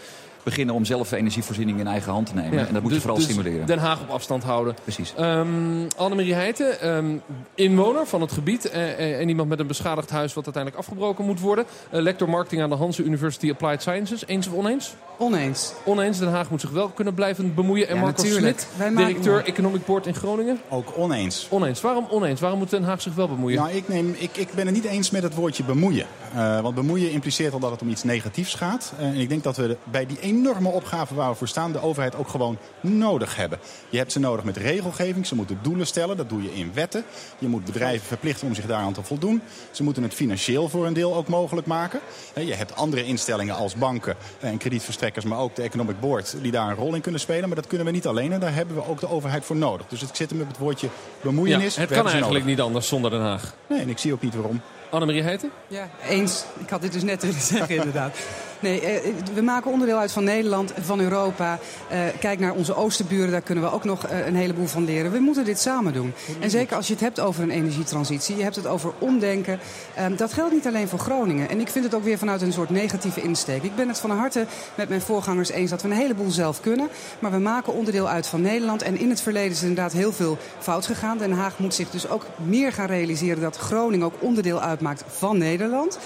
beginnen 0.43 0.75
om 0.75 0.85
zelf 0.85 1.09
de 1.09 1.17
energievoorziening 1.17 1.79
in 1.79 1.87
eigen 1.87 2.11
hand 2.11 2.25
te 2.25 2.33
nemen. 2.33 2.57
Ja, 2.57 2.67
en 2.67 2.73
dat 2.73 2.81
moet 2.81 2.83
je 2.83 2.89
dus, 2.89 2.97
vooral 2.97 3.15
dus 3.15 3.25
stimuleren. 3.25 3.65
Den 3.65 3.79
Haag 3.79 4.01
op 4.01 4.09
afstand 4.09 4.43
houden. 4.43 4.75
Precies. 4.83 5.13
Um, 5.19 5.87
Annemarie 5.97 6.33
Heijten, 6.33 6.95
um, 6.95 7.21
inwoner 7.55 8.05
van 8.05 8.21
het 8.21 8.31
gebied 8.31 8.65
uh, 8.65 9.19
en 9.19 9.29
iemand 9.29 9.49
met 9.49 9.59
een 9.59 9.67
beschadigd 9.67 10.09
huis 10.09 10.33
wat 10.33 10.43
uiteindelijk 10.43 10.83
afgebroken 10.83 11.25
moet 11.25 11.39
worden. 11.39 11.65
Uh, 11.93 12.01
lector 12.01 12.29
marketing 12.29 12.61
aan 12.61 12.69
de 12.69 12.75
Hanse 12.75 13.03
University 13.03 13.49
Applied 13.49 13.81
Sciences. 13.81 14.27
Eens 14.27 14.47
of 14.47 14.53
oneens? 14.53 14.95
Oneens. 15.17 15.73
Oneens. 15.83 16.19
Den 16.19 16.29
Haag 16.29 16.49
moet 16.49 16.61
zich 16.61 16.69
wel 16.69 16.89
kunnen 16.89 17.13
blijven 17.13 17.53
bemoeien. 17.53 17.87
En 17.87 17.95
ja, 17.95 18.01
Marco 18.01 18.23
Smit, 18.23 18.67
directeur 18.77 19.33
maken... 19.33 19.47
Economic 19.47 19.85
Board 19.85 20.07
in 20.07 20.15
Groningen? 20.15 20.59
Ook 20.69 20.93
oneens. 20.97 21.47
Oneens. 21.49 21.81
Waarom 21.81 22.07
oneens? 22.09 22.39
Waarom 22.39 22.59
moet 22.59 22.69
Den 22.69 22.83
Haag 22.83 23.01
zich 23.01 23.15
wel 23.15 23.27
bemoeien? 23.27 23.57
Nou, 23.59 23.71
ik, 23.71 23.87
neem, 23.87 24.15
ik, 24.17 24.37
ik 24.37 24.53
ben 24.55 24.65
het 24.65 24.75
niet 24.75 24.85
eens 24.85 25.09
met 25.09 25.23
het 25.23 25.35
woordje 25.35 25.63
bemoeien. 25.63 26.05
Uh, 26.35 26.61
want 26.61 26.75
bemoeien 26.75 27.11
impliceert 27.11 27.53
al 27.53 27.59
dat 27.59 27.71
het 27.71 27.81
om 27.81 27.89
iets 27.89 28.03
negatiefs 28.03 28.53
gaat. 28.53 28.93
en 28.97 29.15
ik 29.15 29.29
denk 29.29 29.43
dat 29.43 29.57
we 29.57 29.77
bij 29.83 30.05
die 30.05 30.19
enorme 30.37 30.69
opgave 30.69 31.15
waar 31.15 31.29
we 31.29 31.35
voor 31.35 31.47
staan. 31.47 31.71
De 31.71 31.81
overheid 31.81 32.15
ook 32.15 32.27
gewoon 32.27 32.57
nodig 32.81 33.35
hebben. 33.35 33.59
Je 33.89 33.97
hebt 33.97 34.11
ze 34.11 34.19
nodig 34.19 34.45
met 34.45 34.57
regelgeving. 34.57 35.27
Ze 35.27 35.35
moeten 35.35 35.59
doelen 35.61 35.87
stellen. 35.87 36.17
Dat 36.17 36.29
doe 36.29 36.43
je 36.43 36.53
in 36.53 36.71
wetten. 36.73 37.03
Je 37.37 37.47
moet 37.47 37.65
bedrijven 37.65 38.07
verplichten 38.07 38.47
om 38.47 38.55
zich 38.55 38.65
daaraan 38.65 38.93
te 38.93 39.03
voldoen. 39.03 39.41
Ze 39.71 39.83
moeten 39.83 40.03
het 40.03 40.13
financieel 40.13 40.69
voor 40.69 40.85
een 40.85 40.93
deel 40.93 41.15
ook 41.15 41.27
mogelijk 41.27 41.67
maken. 41.67 41.99
Je 42.35 42.53
hebt 42.53 42.75
andere 42.75 43.05
instellingen 43.05 43.55
als 43.55 43.75
banken 43.75 44.15
en 44.39 44.57
kredietverstrekkers, 44.57 45.25
maar 45.25 45.39
ook 45.39 45.55
de 45.55 45.61
Economic 45.61 45.99
Board, 45.99 46.35
die 46.41 46.51
daar 46.51 46.69
een 46.69 46.75
rol 46.75 46.93
in 46.93 47.01
kunnen 47.01 47.21
spelen. 47.21 47.47
Maar 47.47 47.55
dat 47.55 47.67
kunnen 47.67 47.87
we 47.87 47.93
niet 47.93 48.07
alleen 48.07 48.31
en 48.31 48.39
daar 48.39 48.53
hebben 48.53 48.75
we 48.75 48.87
ook 48.87 48.99
de 48.99 49.09
overheid 49.09 49.45
voor 49.45 49.55
nodig. 49.55 49.87
Dus 49.87 50.01
ik 50.01 50.15
zit 50.15 50.29
hem 50.29 50.39
met 50.39 50.47
het 50.47 50.57
woordje 50.57 50.89
bemoeienis. 51.21 51.75
Ja, 51.75 51.81
het 51.81 51.91
kan 51.91 52.07
eigenlijk 52.09 52.45
niet 52.45 52.61
anders 52.61 52.87
zonder 52.87 53.11
Den 53.11 53.21
Haag. 53.21 53.55
Nee, 53.67 53.79
en 53.79 53.89
ik 53.89 53.97
zie 53.97 54.13
ook 54.13 54.21
niet 54.21 54.35
waarom. 54.35 54.61
Annemarie 54.89 55.21
Heijten? 55.23 55.51
Ja, 55.67 55.89
eens. 56.07 56.43
Ik 56.59 56.69
had 56.69 56.81
dit 56.81 56.93
dus 56.93 57.03
net 57.03 57.21
willen 57.21 57.41
zeggen, 57.41 57.75
inderdaad. 57.75 58.17
Nee, 58.63 58.81
eh, 58.81 59.13
we 59.33 59.41
maken 59.41 59.71
onderdeel 59.71 59.97
uit 59.97 60.11
van 60.11 60.23
Nederland, 60.23 60.73
van 60.81 60.99
Europa. 60.99 61.59
Eh, 61.89 61.99
kijk 62.19 62.39
naar 62.39 62.53
onze 62.53 62.75
oosterburen, 62.75 63.31
daar 63.31 63.41
kunnen 63.41 63.63
we 63.63 63.71
ook 63.71 63.83
nog 63.83 64.05
eh, 64.05 64.27
een 64.27 64.35
heleboel 64.35 64.65
van 64.65 64.85
leren. 64.85 65.11
We 65.11 65.19
moeten 65.19 65.45
dit 65.45 65.59
samen 65.59 65.93
doen. 65.93 66.13
En 66.39 66.49
zeker 66.49 66.75
als 66.75 66.87
je 66.87 66.93
het 66.93 67.01
hebt 67.01 67.19
over 67.19 67.43
een 67.43 67.49
energietransitie, 67.49 68.37
je 68.37 68.43
hebt 68.43 68.55
het 68.55 68.67
over 68.67 68.93
omdenken. 68.99 69.59
Ehm, 69.95 70.15
dat 70.15 70.33
geldt 70.33 70.53
niet 70.53 70.67
alleen 70.67 70.87
voor 70.87 70.99
Groningen. 70.99 71.49
En 71.49 71.59
ik 71.59 71.69
vind 71.69 71.85
het 71.85 71.93
ook 71.93 72.03
weer 72.03 72.17
vanuit 72.17 72.41
een 72.41 72.53
soort 72.53 72.69
negatieve 72.69 73.21
insteek. 73.21 73.63
Ik 73.63 73.75
ben 73.75 73.87
het 73.87 73.99
van 73.99 74.11
harte 74.11 74.45
met 74.75 74.89
mijn 74.89 75.01
voorgangers 75.01 75.49
eens 75.49 75.69
dat 75.69 75.81
we 75.81 75.87
een 75.87 75.95
heleboel 75.95 76.31
zelf 76.31 76.61
kunnen. 76.61 76.89
Maar 77.19 77.31
we 77.31 77.39
maken 77.39 77.73
onderdeel 77.73 78.09
uit 78.09 78.27
van 78.27 78.41
Nederland. 78.41 78.81
En 78.81 78.99
in 78.99 79.09
het 79.09 79.21
verleden 79.21 79.51
is 79.51 79.61
er 79.61 79.67
inderdaad 79.67 79.93
heel 79.93 80.13
veel 80.13 80.37
fout 80.59 80.85
gegaan. 80.85 81.17
Den 81.17 81.31
Haag 81.31 81.59
moet 81.59 81.73
zich 81.73 81.89
dus 81.89 82.09
ook 82.09 82.25
meer 82.45 82.71
gaan 82.71 82.87
realiseren 82.87 83.41
dat 83.41 83.57
Groningen 83.57 84.05
ook 84.05 84.15
onderdeel 84.19 84.61
uitmaakt 84.61 85.03
van 85.07 85.37
Nederland. 85.37 85.99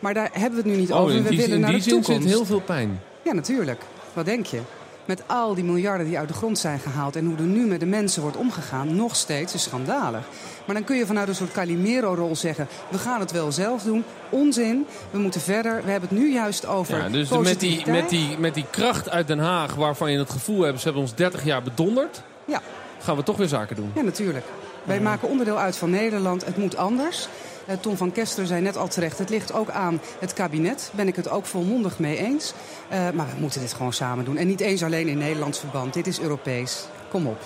Maar 0.00 0.14
daar 0.14 0.30
hebben 0.32 0.50
we 0.62 0.68
het 0.68 0.74
nu 0.74 0.80
niet 0.80 0.92
Oh, 0.92 1.00
over. 1.00 1.22
We 1.22 1.28
die, 1.28 1.38
willen 1.38 1.60
naar 1.60 1.72
de 1.72 1.80
zin 1.80 1.92
toekomst. 1.92 2.22
zit 2.22 2.30
heel 2.30 2.44
veel 2.44 2.60
pijn. 2.60 3.00
Ja, 3.22 3.32
natuurlijk. 3.32 3.82
Wat 4.12 4.24
denk 4.24 4.46
je? 4.46 4.60
Met 5.04 5.22
al 5.26 5.54
die 5.54 5.64
miljarden 5.64 6.06
die 6.06 6.18
uit 6.18 6.28
de 6.28 6.34
grond 6.34 6.58
zijn 6.58 6.78
gehaald 6.78 7.16
en 7.16 7.24
hoe 7.26 7.36
er 7.36 7.42
nu 7.42 7.66
met 7.66 7.80
de 7.80 7.86
mensen 7.86 8.22
wordt 8.22 8.36
omgegaan, 8.36 8.96
nog 8.96 9.16
steeds 9.16 9.54
is 9.54 9.62
schandalig. 9.62 10.20
Maar 10.64 10.74
dan 10.74 10.84
kun 10.84 10.96
je 10.96 11.06
vanuit 11.06 11.28
een 11.28 11.34
soort 11.34 11.52
Calimero-rol 11.52 12.36
zeggen: 12.36 12.68
we 12.88 12.98
gaan 12.98 13.20
het 13.20 13.32
wel 13.32 13.52
zelf 13.52 13.82
doen. 13.82 14.04
Onzin, 14.30 14.86
we 15.10 15.18
moeten 15.18 15.40
verder. 15.40 15.82
We 15.84 15.90
hebben 15.90 16.08
het 16.08 16.18
nu 16.18 16.32
juist 16.32 16.66
over. 16.66 16.96
Ja, 16.98 17.08
dus 17.08 17.28
met 17.30 17.60
die, 17.60 17.82
met, 17.90 18.08
die, 18.08 18.38
met 18.38 18.54
die 18.54 18.64
kracht 18.70 19.10
uit 19.10 19.26
Den 19.26 19.38
Haag, 19.38 19.74
waarvan 19.74 20.12
je 20.12 20.18
het 20.18 20.30
gevoel 20.30 20.60
hebt, 20.62 20.78
ze 20.78 20.84
hebben 20.84 21.02
ons 21.02 21.14
30 21.14 21.44
jaar 21.44 21.62
bedonderd, 21.62 22.22
Ja, 22.44 22.60
gaan 23.02 23.16
we 23.16 23.22
toch 23.22 23.36
weer 23.36 23.48
zaken 23.48 23.76
doen. 23.76 23.90
ja, 23.94 24.02
natuurlijk. 24.02 24.44
Wij 24.86 25.00
maken 25.00 25.28
onderdeel 25.28 25.58
uit 25.58 25.76
van 25.76 25.90
Nederland. 25.90 26.44
Het 26.44 26.56
moet 26.56 26.76
anders. 26.76 27.28
Eh, 27.66 27.76
Tom 27.76 27.96
van 27.96 28.12
Kesteren 28.12 28.46
zei 28.46 28.60
net 28.60 28.76
al 28.76 28.88
terecht, 28.88 29.18
het 29.18 29.30
ligt 29.30 29.52
ook 29.52 29.70
aan 29.70 30.00
het 30.18 30.32
kabinet. 30.32 30.90
Ben 30.94 31.08
ik 31.08 31.16
het 31.16 31.28
ook 31.28 31.46
volmondig 31.46 31.98
mee 31.98 32.16
eens. 32.18 32.52
Eh, 32.88 33.10
maar 33.10 33.26
we 33.34 33.40
moeten 33.40 33.60
dit 33.60 33.72
gewoon 33.72 33.92
samen 33.92 34.24
doen. 34.24 34.36
En 34.36 34.46
niet 34.46 34.60
eens 34.60 34.82
alleen 34.82 35.08
in 35.08 35.18
Nederlands 35.18 35.58
verband. 35.58 35.94
Dit 35.94 36.06
is 36.06 36.20
Europees. 36.20 36.84
Kom 37.10 37.26
op. 37.26 37.40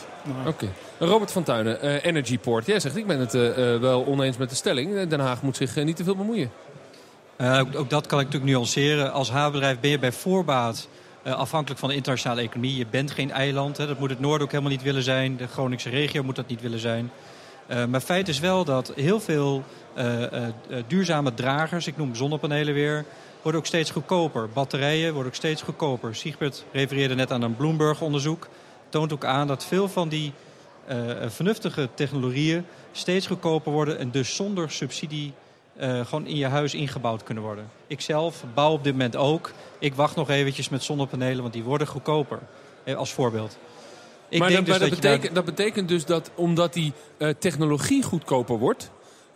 Oké. 0.47 0.69
Robert 0.99 1.33
van 1.33 1.43
Tuinen, 1.43 1.81
eh, 1.81 2.05
Energyport. 2.05 2.67
Jij 2.67 2.81
zegt, 2.81 2.97
ik 2.97 3.07
ben 3.07 3.21
het 3.21 3.33
wel 3.81 4.07
oneens 4.07 4.37
met 4.37 4.49
de 4.49 4.57
stelling. 4.57 5.09
Den 5.09 5.21
Haag 5.21 5.43
moet 5.43 5.57
zich 5.57 5.85
niet 5.85 5.97
te 5.97 6.05
veel 6.05 6.17
bemoeien. 6.17 6.51
Eh, 7.41 7.59
ook, 7.59 7.79
ook 7.79 7.91
dat 7.91 8.07
kan 8.07 8.19
ik 8.19 8.25
natuurlijk 8.25 8.53
nuanceren. 8.53 9.13
Als 9.13 9.31
havenbedrijf 9.31 9.81
ben 9.81 9.91
je 9.91 9.99
bij 9.99 10.13
voorbaat 10.13 10.89
eh, 11.23 11.35
afhankelijk 11.35 11.81
van 11.81 11.89
de 11.89 11.95
internationale 11.95 12.41
economie. 12.41 12.77
Je 12.77 12.87
bent 12.87 13.11
geen 13.11 13.31
eiland. 13.31 13.77
Hè. 13.77 13.87
Dat 13.87 13.99
moet 13.99 14.11
het 14.11 14.21
noorden 14.21 14.47
ook 14.47 14.51
helemaal 14.53 14.73
niet 14.73 14.83
willen 14.83 15.03
zijn. 15.03 15.37
De 15.37 15.47
Groningse 15.47 15.89
regio 15.89 16.23
moet 16.23 16.37
dat 16.37 16.49
niet 16.49 16.61
willen 16.61 16.79
zijn. 16.79 17.11
Eh, 17.67 17.85
maar 17.85 18.01
feit 18.01 18.29
is 18.29 18.39
wel 18.39 18.65
dat 18.65 18.93
heel 18.95 19.21
veel 19.21 19.65
eh, 19.95 20.47
duurzame 20.87 21.35
dragers, 21.35 21.87
ik 21.87 21.97
noem 21.97 22.15
zonnepanelen 22.15 22.75
weer, 22.75 23.05
worden 23.43 23.61
ook 23.61 23.67
steeds 23.67 23.91
goedkoper. 23.91 24.49
Batterijen 24.49 25.13
worden 25.13 25.33
ook 25.33 25.39
steeds 25.39 25.63
goedkoper. 25.63 26.15
Siegbert 26.15 26.65
refereerde 26.73 27.15
net 27.15 27.33
aan 27.33 27.43
een 27.43 27.57
Bloomberg-onderzoek. 27.57 28.49
Toont 28.89 29.13
ook 29.13 29.25
aan 29.25 29.47
dat 29.47 29.65
veel 29.65 29.89
van 29.89 30.09
die 30.09 30.33
vernuftige 31.27 31.89
technologieën 31.95 32.67
steeds 32.93 33.27
goedkoper 33.27 33.73
worden 33.73 33.99
en 33.99 34.11
dus 34.11 34.37
zonder 34.37 34.71
subsidie 34.71 35.33
eh, 35.81 36.07
gewoon 36.07 36.27
in 36.27 36.37
je 36.37 36.47
huis 36.47 36.75
ingebouwd 36.75 37.23
kunnen 37.23 37.45
worden. 37.45 37.71
Ik 37.87 38.01
zelf 38.01 38.45
bouw 38.55 38.73
op 38.73 38.85
dit 38.85 38.93
moment 38.93 39.17
ook. 39.17 39.53
Ik 39.79 39.95
wacht 39.95 40.17
nog 40.17 40.31
eventjes 40.31 40.69
met 40.69 40.83
zonnepanelen, 40.83 41.43
want 41.43 41.53
die 41.53 41.63
worden 41.63 41.87
goedkoper. 41.87 42.39
Eh, 42.85 42.97
als 42.97 43.13
voorbeeld. 43.13 43.59
Ik 44.29 44.39
maar 44.39 44.49
denk 44.49 44.67
dat, 44.67 44.79
dus 44.79 44.79
maar 44.79 44.89
dat, 44.89 44.91
dat, 44.91 45.03
daar- 45.03 45.13
betekent, 45.13 45.35
dat 45.35 45.45
betekent 45.45 45.89
dus 45.89 46.05
dat 46.05 46.31
omdat 46.35 46.73
die 46.73 46.93
eh, 47.17 47.29
technologie 47.39 48.03
goedkoper 48.03 48.59
wordt, 48.59 48.91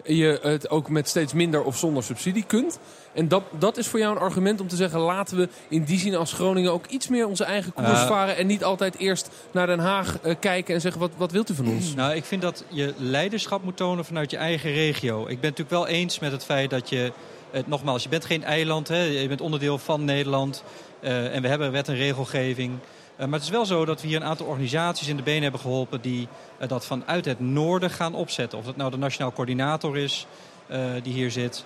je 0.05 0.39
het 0.43 0.71
ook 0.71 0.89
met 0.89 1.09
steeds 1.09 1.33
minder 1.33 1.63
of 1.63 1.77
zonder 1.79 2.03
subsidie 2.03 2.45
kunt. 2.47 2.79
En 3.13 3.29
dat, 3.29 3.43
dat 3.59 3.77
is 3.77 3.87
voor 3.87 3.99
jou 3.99 4.15
een 4.17 4.23
argument 4.23 4.61
om 4.61 4.69
te 4.69 4.77
zeggen: 4.77 5.01
laten 5.01 5.37
we 5.37 5.49
in 5.69 5.85
die 5.85 5.99
zin 5.99 6.15
als 6.15 6.33
Groningen 6.33 6.73
ook 6.73 6.87
iets 6.87 7.09
meer 7.09 7.27
onze 7.27 7.45
eigen 7.45 7.73
koers 7.73 7.89
Eh. 7.89 8.07
varen. 8.07 8.37
En 8.37 8.47
niet 8.47 8.65
altijd 8.65 8.97
eerst 8.99 9.29
naar 9.51 9.67
Den 9.67 9.79
Haag 9.79 10.19
eh, 10.23 10.35
kijken 10.41 10.75
en 10.75 10.81
zeggen: 10.81 11.01
wat, 11.01 11.11
wat 11.17 11.33
wilt 11.33 11.51
u 11.51 11.55
van 11.55 11.69
ons? 11.69 11.95
Nou, 11.95 12.15
ik 12.15 12.25
vind 12.25 12.43
dat 12.43 12.65
je 12.69 12.95
leiderschap 12.97 13.65
moet 13.65 13.77
tonen 13.77 14.05
vanuit 14.05 14.31
je 14.31 14.37
eigen 14.37 14.73
regio. 14.73 15.21
Ik 15.21 15.27
ben 15.27 15.35
het 15.35 15.43
natuurlijk 15.59 15.71
wel 15.71 15.87
eens 15.87 16.19
met 16.19 16.33
het 16.33 16.45
feit 16.45 16.71
dat 16.71 16.89
je... 16.89 17.13
Het, 17.51 17.67
nogmaals, 17.67 18.03
je 18.03 18.09
bent 18.09 18.25
geen 18.25 18.45
eiland, 18.45 18.89
hè? 18.89 19.03
je 19.03 19.29
bent 19.29 19.41
onderdeel 19.41 19.79
van 19.79 20.05
Nederland. 20.05 20.65
eh, 21.01 21.35
en 21.35 21.43
we 21.43 21.49
hebben 21.49 21.73
wet 21.73 21.89
en 21.89 21.95
regelgeving. 21.97 22.73
Eh, 23.16 23.26
maar 23.26 23.38
het 23.38 23.42
is 23.42 23.54
wel 23.54 23.66
zo 23.66 23.85
dat 23.85 24.00
we 24.00 24.06
hier 24.06 24.16
een 24.16 24.25
aantal 24.25 24.47
organisaties 24.47 25.09
in 25.09 25.16
de 25.16 25.23
benen 25.23 25.42
hebben 25.42 25.61
geholpen... 25.61 26.00
die 26.00 26.28
eh, 26.59 26.68
dat 26.68 26.87
vanuit 26.87 27.25
het 27.25 27.40
noorden 27.40 27.90
gaan 27.90 28.14
opzetten. 28.14 28.59
Of 28.59 28.64
dat 28.64 28.76
nou 28.76 28.90
de 28.90 28.97
Nationaal 28.97 29.33
Coördinator 29.33 29.99
is 29.99 30.26
eh, 30.66 30.80
die 31.02 31.12
hier 31.12 31.30
zit... 31.30 31.64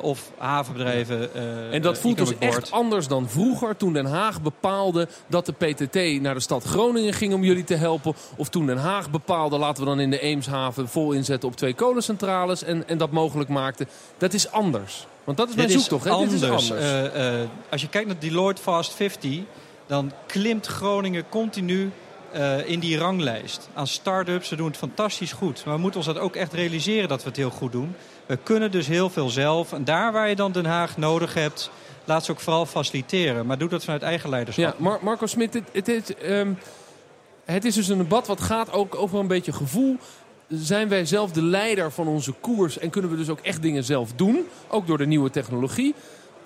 of 0.00 0.30
havenbedrijven. 0.38 1.34
En 1.72 1.82
dat 1.82 1.98
voelt 1.98 2.16
dus 2.16 2.38
Board. 2.38 2.56
echt 2.56 2.70
anders 2.70 3.08
dan 3.08 3.28
vroeger. 3.28 3.76
Toen 3.76 3.92
Den 3.92 4.06
Haag 4.06 4.42
bepaalde 4.42 5.08
dat 5.26 5.46
de 5.46 5.52
PTT 5.52 6.20
naar 6.20 6.34
de 6.34 6.40
stad 6.40 6.64
Groningen 6.64 7.12
ging 7.12 7.34
om 7.34 7.44
jullie 7.44 7.64
te 7.64 7.74
helpen. 7.74 8.14
Of 8.36 8.48
toen 8.48 8.66
Den 8.66 8.78
Haag 8.78 9.10
bepaalde 9.10 9.58
laten 9.58 9.82
we 9.82 9.88
dan 9.88 10.00
in 10.00 10.10
de 10.10 10.20
Eemshaven 10.20 10.88
vol 10.88 11.12
inzetten 11.12 11.48
op 11.48 11.56
twee 11.56 11.74
kolencentrales. 11.74 12.62
En, 12.62 12.88
en 12.88 12.98
dat 12.98 13.10
mogelijk 13.10 13.48
maakte. 13.48 13.86
Dat 14.18 14.32
is 14.32 14.50
anders. 14.50 15.06
Want 15.24 15.36
dat 15.36 15.48
is 15.48 15.54
mijn 15.54 15.68
Dit 15.68 15.76
is 15.76 15.84
zoektocht. 15.84 16.10
Anders. 16.10 16.40
Dit 16.40 16.50
is 16.50 16.70
anders. 16.70 17.12
Eh, 17.12 17.40
als 17.70 17.80
je 17.80 17.88
kijkt 17.88 18.08
naar 18.08 18.18
Deloitte 18.18 18.62
Fast 18.62 18.92
50, 18.94 19.40
dan 19.92 20.12
klimt 20.26 20.66
Groningen 20.66 21.28
continu 21.28 21.90
eh, 22.32 22.68
in 22.68 22.80
die 22.80 22.98
ranglijst. 22.98 23.68
Aan 23.74 23.86
start-ups, 23.86 24.48
ze 24.48 24.56
doen 24.56 24.66
het 24.66 24.76
fantastisch 24.76 25.32
goed. 25.32 25.64
Maar 25.64 25.74
we 25.74 25.80
moeten 25.80 26.00
ons 26.00 26.08
dat 26.08 26.18
ook 26.18 26.36
echt 26.36 26.52
realiseren 26.52 27.08
dat 27.08 27.22
we 27.22 27.28
het 27.28 27.36
heel 27.36 27.50
goed 27.50 27.72
doen. 27.72 27.94
We 28.26 28.36
kunnen 28.36 28.70
dus 28.70 28.86
heel 28.86 29.10
veel 29.10 29.28
zelf. 29.28 29.72
En 29.72 29.84
daar 29.84 30.12
waar 30.12 30.28
je 30.28 30.36
dan 30.36 30.52
Den 30.52 30.64
Haag 30.64 30.96
nodig 30.96 31.34
hebt, 31.34 31.70
laat 32.04 32.24
ze 32.24 32.30
ook 32.30 32.40
vooral 32.40 32.66
faciliteren. 32.66 33.46
Maar 33.46 33.58
doe 33.58 33.68
dat 33.68 33.84
vanuit 33.84 34.02
eigen 34.02 34.30
leiderschap. 34.30 34.64
Ja, 34.64 34.74
Mar- 34.76 34.98
Marco 35.02 35.26
Smit, 35.26 35.54
het, 35.72 35.86
het, 35.86 36.16
ehm, 36.16 36.52
het 37.44 37.64
is 37.64 37.74
dus 37.74 37.88
een 37.88 37.98
debat 37.98 38.26
wat 38.26 38.40
gaat 38.40 38.72
ook 38.72 38.94
over 38.94 39.18
een 39.18 39.26
beetje 39.26 39.52
gevoel. 39.52 39.96
Zijn 40.48 40.88
wij 40.88 41.04
zelf 41.04 41.32
de 41.32 41.42
leider 41.42 41.92
van 41.92 42.06
onze 42.06 42.32
koers 42.32 42.78
en 42.78 42.90
kunnen 42.90 43.10
we 43.10 43.16
dus 43.16 43.28
ook 43.28 43.40
echt 43.40 43.62
dingen 43.62 43.84
zelf 43.84 44.12
doen? 44.12 44.46
Ook 44.68 44.86
door 44.86 44.98
de 44.98 45.06
nieuwe 45.06 45.30
technologie. 45.30 45.94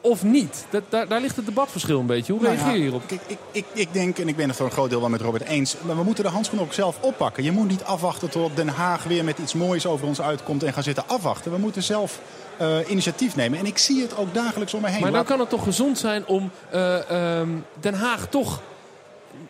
Of 0.06 0.22
niet? 0.22 0.66
Dat, 0.70 0.82
daar, 0.88 1.08
daar 1.08 1.20
ligt 1.20 1.36
het 1.36 1.46
debatverschil 1.46 2.00
een 2.00 2.06
beetje. 2.06 2.32
Hoe 2.32 2.42
Nou 2.42 2.54
reageer 2.54 2.74
je 2.74 2.80
hierop? 2.80 3.02
Ik, 3.06 3.20
ik, 3.26 3.38
ik, 3.50 3.64
ik 3.72 3.92
denk, 3.92 4.18
en 4.18 4.28
ik 4.28 4.36
ben 4.36 4.48
het 4.48 4.56
voor 4.56 4.66
een 4.66 4.72
groot 4.72 4.90
deel 4.90 5.00
wel 5.00 5.08
met 5.08 5.20
Robert 5.20 5.44
eens... 5.44 5.76
maar 5.80 5.96
we 5.96 6.02
moeten 6.02 6.24
de 6.24 6.30
handschoen 6.30 6.60
ook 6.60 6.72
zelf 6.72 6.98
oppakken. 7.00 7.44
Je 7.44 7.52
moet 7.52 7.68
niet 7.68 7.84
afwachten 7.84 8.30
tot 8.30 8.56
Den 8.56 8.68
Haag 8.68 9.04
weer 9.04 9.24
met 9.24 9.38
iets 9.38 9.54
moois 9.54 9.86
over 9.86 10.06
ons 10.06 10.20
uitkomt... 10.20 10.62
en 10.62 10.72
gaan 10.72 10.82
zitten 10.82 11.08
afwachten. 11.08 11.52
We 11.52 11.58
moeten 11.58 11.82
zelf 11.82 12.20
eh, 12.56 12.78
initiatief 12.88 13.36
nemen. 13.36 13.58
En 13.58 13.66
ik 13.66 13.78
zie 13.78 14.02
het 14.02 14.16
ook 14.16 14.34
dagelijks 14.34 14.74
om 14.74 14.80
me 14.80 14.88
heen. 14.88 15.00
Maar 15.00 15.12
dan 15.12 15.24
kan 15.24 15.40
het 15.40 15.48
toch 15.48 15.62
gezond 15.62 15.98
zijn 15.98 16.26
om 16.26 16.50
eh, 16.70 17.10
ehm, 17.10 17.48
Den 17.80 17.94
Haag 17.94 18.26
toch 18.28 18.60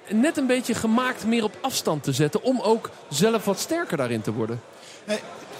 net 0.08 0.36
een 0.36 0.46
beetje 0.46 0.74
gemaakt 0.74 1.26
meer 1.26 1.44
op 1.44 1.56
afstand 1.60 2.02
te 2.02 2.12
zetten. 2.12 2.42
Om 2.42 2.60
ook 2.60 2.90
zelf 3.08 3.44
wat 3.44 3.58
sterker 3.58 3.96
daarin 3.96 4.20
te 4.20 4.32
worden. 4.32 4.60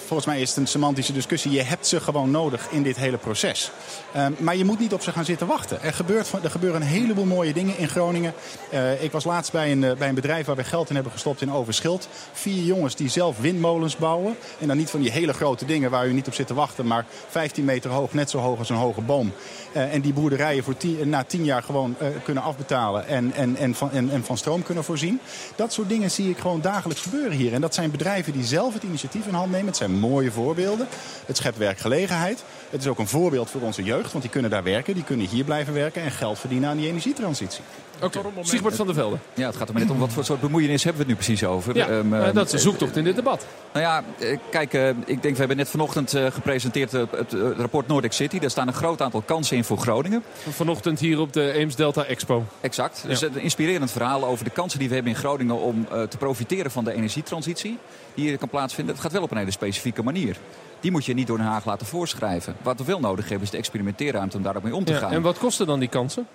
Volgens 0.07 0.29
mij 0.29 0.41
is 0.41 0.49
het 0.49 0.59
een 0.59 0.67
semantische 0.67 1.13
discussie. 1.13 1.51
Je 1.51 1.63
hebt 1.63 1.87
ze 1.87 2.01
gewoon 2.01 2.31
nodig 2.31 2.71
in 2.71 2.83
dit 2.83 2.97
hele 2.97 3.17
proces. 3.17 3.71
Ehm, 4.13 4.33
maar 4.39 4.57
je 4.57 4.65
moet 4.65 4.79
niet 4.79 4.93
op 4.93 5.03
ze 5.03 5.13
gaan 5.13 5.25
zitten 5.25 5.47
wachten. 5.47 5.83
Er, 5.83 5.93
gebeurt, 5.93 6.33
er 6.43 6.51
gebeuren 6.51 6.81
een 6.81 6.87
heleboel 6.87 7.25
mooie 7.25 7.53
dingen 7.53 7.79
in 7.79 7.89
Groningen. 7.89 8.35
Eh, 8.71 9.03
ik 9.03 9.13
was 9.13 9.25
laatst 9.25 9.53
bij 9.53 9.73
een, 9.73 9.85
eh, 9.85 9.97
bij 9.97 10.09
een 10.09 10.15
bedrijf 10.15 10.47
waar 10.47 10.57
we 10.57 10.65
geld 10.65 10.89
in 10.89 10.95
hebben 10.95 11.13
gestopt 11.13 11.43
in 11.43 11.53
Overschild. 11.53 12.09
Vier 12.33 12.63
jongens 12.63 12.97
die 12.97 13.09
zelf 13.09 13.39
windmolens 13.39 13.97
bouwen. 13.97 14.37
En 14.61 14.67
dan 14.67 14.77
niet 14.77 14.91
van 14.91 15.01
die 15.01 15.11
hele 15.11 15.33
grote 15.33 15.65
dingen 15.65 15.91
waar 15.91 16.09
u 16.09 16.13
niet 16.13 16.27
op 16.27 16.35
zit 16.35 16.47
te 16.47 16.55
wachten. 16.55 16.87
Maar 16.87 17.05
15 17.29 17.65
meter 17.65 17.91
hoog, 17.91 18.13
net 18.13 18.31
zo 18.31 18.39
hoog 18.39 18.59
als 18.59 18.69
een 18.69 18.77
hoge 18.77 19.01
boom. 19.01 19.33
Eh, 19.73 19.95
en 19.95 20.01
die 20.01 20.13
boerderijen 20.13 20.65
voor 20.65 20.75
na 21.05 21.25
tien 21.25 21.45
jaar 21.45 21.63
gewoon 21.63 21.97
kunnen 22.25 22.43
afbetalen. 22.43 23.07
En, 23.07 23.33
en, 23.33 23.57
en, 23.57 23.75
van, 23.75 23.91
en, 23.91 24.11
en 24.11 24.25
van 24.25 24.39
stroom 24.39 24.63
kunnen 24.63 24.85
voorzien. 24.85 25.21
Dat 25.57 25.73
soort 25.73 25.89
dingen 25.89 26.11
zie 26.11 26.31
ik 26.31 26.39
gewoon 26.39 26.61
dagelijks 26.61 27.03
gebeuren 27.03 27.37
hier. 27.37 27.53
En 27.53 27.61
dat 27.61 27.75
zijn 27.75 27.91
bedrijven 27.91 28.33
die 28.33 28.45
zelf 28.45 28.75
het 28.75 28.83
initiatief 28.83 29.27
in 29.27 29.35
hand 29.35 29.51
nemen. 29.51 29.67
Het 29.67 29.77
zijn 29.77 29.96
mooie 29.99 30.31
voorbeelden. 30.31 30.89
Het 31.27 31.37
schept 31.37 31.57
werkgelegenheid. 31.59 32.45
Het 32.77 32.85
is 32.85 32.91
ook 32.91 32.99
een 32.99 33.09
voorbeeld 33.09 33.51
voor 33.51 33.61
onze 33.61 33.83
jeugd, 33.83 34.11
want 34.11 34.23
die 34.23 34.33
kunnen 34.33 34.51
daar 34.51 34.63
werken. 34.63 34.95
Die 34.95 35.05
kunnen 35.05 35.27
hier 35.27 35.45
blijven 35.45 35.75
werken 35.75 36.03
en 36.03 36.11
geld 36.11 36.39
verdienen 36.39 36.69
aan 36.69 36.77
die 36.77 36.89
energietransitie. 36.89 37.61
Oké, 38.03 38.21
Siegbert 38.41 38.77
van 38.77 38.87
der 38.87 38.95
Velde. 38.95 39.17
Ja, 39.35 39.47
het 39.47 39.57
gaat 39.57 39.69
er 39.69 39.75
maar 39.75 39.83
net 39.83 39.93
om 39.93 39.99
wat 39.99 40.13
voor 40.13 40.25
soort 40.25 40.41
bemoeienis 40.41 40.85
hebben 40.85 41.07
we 41.07 41.09
het 41.09 41.19
nu 41.19 41.25
precies 41.27 41.49
over. 41.49 41.77
Ja, 41.77 41.89
Ehm, 41.89 42.15
eh, 42.15 42.27
ehm, 42.27 42.35
dat 42.35 42.47
is 42.47 42.53
een 42.53 42.59
zoektocht 42.59 42.97
in 42.97 43.05
dit 43.05 43.17
debat. 43.17 43.47
Nou 43.73 43.85
ja, 43.85 44.05
eh, 44.19 44.39
kijk, 44.51 44.75
eh, 44.75 44.89
ik 44.89 45.23
denk 45.23 45.33
we 45.33 45.39
hebben 45.39 45.57
net 45.57 45.69
vanochtend 45.69 46.15
eh, 46.15 46.27
gepresenteerd 46.27 46.93
het 46.93 47.33
rapport 47.57 47.87
Nordic 47.87 48.13
City. 48.13 48.39
Daar 48.39 48.51
staan 48.51 48.69
een 48.69 48.75
groot 48.75 49.03
aantal 49.03 49.21
kansen 49.23 49.57
in 49.57 49.65
voor 49.65 49.79
Groningen. 49.79 50.23
Vanochtend 50.49 51.01
hier 51.01 51.21
op 51.21 51.33
de 51.33 51.53
Eems 51.53 51.75
Delta 51.77 52.05
Expo. 52.05 52.45
Exact. 52.61 53.05
Dus 53.07 53.21
een 53.21 53.39
inspirerend 53.41 53.91
verhaal 53.91 54.25
over 54.25 54.45
de 54.45 54.51
kansen 54.51 54.79
die 54.79 54.89
we 54.89 54.95
hebben 54.95 55.13
in 55.13 55.19
Groningen 55.19 55.61
om 55.61 55.87
eh, 55.91 56.03
te 56.03 56.17
profiteren 56.17 56.71
van 56.71 56.85
de 56.85 56.93
energietransitie 56.93 57.79
die 58.15 58.29
hier 58.29 58.39
kan 58.39 58.49
plaatsvinden. 58.49 58.95
Het 58.95 59.03
gaat 59.03 59.13
wel 59.13 59.23
op 59.23 59.31
een 59.31 59.37
hele 59.37 59.51
specifieke 59.51 60.03
manier. 60.03 60.37
Die 60.81 60.91
moet 60.91 61.05
je 61.05 61.15
niet 61.15 61.27
door 61.27 61.37
Den 61.37 61.47
Haag 61.47 61.65
laten 61.65 61.87
voorschrijven. 61.87 62.57
Wat 62.63 62.79
we 62.79 62.85
wel 62.85 63.01
nodig 63.01 63.25
hebben 63.29 63.45
is 63.45 63.51
de 63.51 63.57
experimenteerruimte 63.57 64.37
om 64.37 64.43
daar 64.43 64.57
ook 64.57 64.63
mee 64.63 64.75
om 64.75 64.85
te 64.85 64.93
Ja, 64.93 64.99
gaan. 64.99 65.13
en 65.13 65.23
wat 65.23 65.39
kosten 65.39 65.67
dan 65.67 65.79
die 65.81 65.89
kansen? 65.89 66.27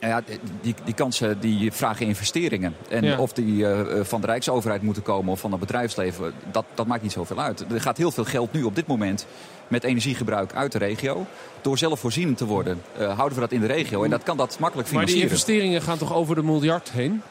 Nou 0.00 0.14
ja, 0.14 0.36
die, 0.60 0.74
die 0.84 0.94
kansen 0.94 1.40
die 1.40 1.72
vragen 1.72 2.06
investeringen. 2.06 2.74
En 2.88 3.04
Ja. 3.04 3.18
of 3.18 3.32
die 3.32 3.66
eh, 3.68 4.04
van 4.04 4.20
de 4.20 4.26
Rijksoverheid 4.26 4.82
moeten 4.82 5.02
komen 5.02 5.32
of 5.32 5.40
van 5.40 5.50
het 5.50 5.60
bedrijfsleven, 5.60 6.32
dat, 6.50 6.64
dat 6.74 6.86
maakt 6.86 7.02
niet 7.02 7.12
zoveel 7.12 7.40
uit. 7.40 7.64
Er 7.72 7.80
gaat 7.80 7.96
heel 7.96 8.10
veel 8.10 8.24
geld 8.24 8.52
nu 8.52 8.62
op 8.62 8.74
dit 8.74 8.86
moment 8.86 9.26
met 9.68 9.84
energiegebruik 9.84 10.54
uit 10.54 10.72
de 10.72 10.78
regio. 10.78 11.26
Door 11.60 11.78
zelfvoorzienend 11.78 12.36
te 12.36 12.46
worden, 12.46 12.82
eh, 12.98 13.06
houden 13.16 13.34
we 13.34 13.40
dat 13.40 13.52
in 13.52 13.60
de 13.60 13.66
regio. 13.66 14.02
En 14.02 14.10
dat 14.10 14.22
kan 14.22 14.36
dat 14.36 14.56
makkelijk 14.58 14.90
Maar 14.92 15.04
die 15.06 15.14
financieren. 15.14 15.30
investeringen 15.30 15.82
gaan 15.82 15.98
toch 15.98 16.14
over 16.14 16.34
de 16.34 16.42
miljard 16.42 16.90
heen? 16.90 17.22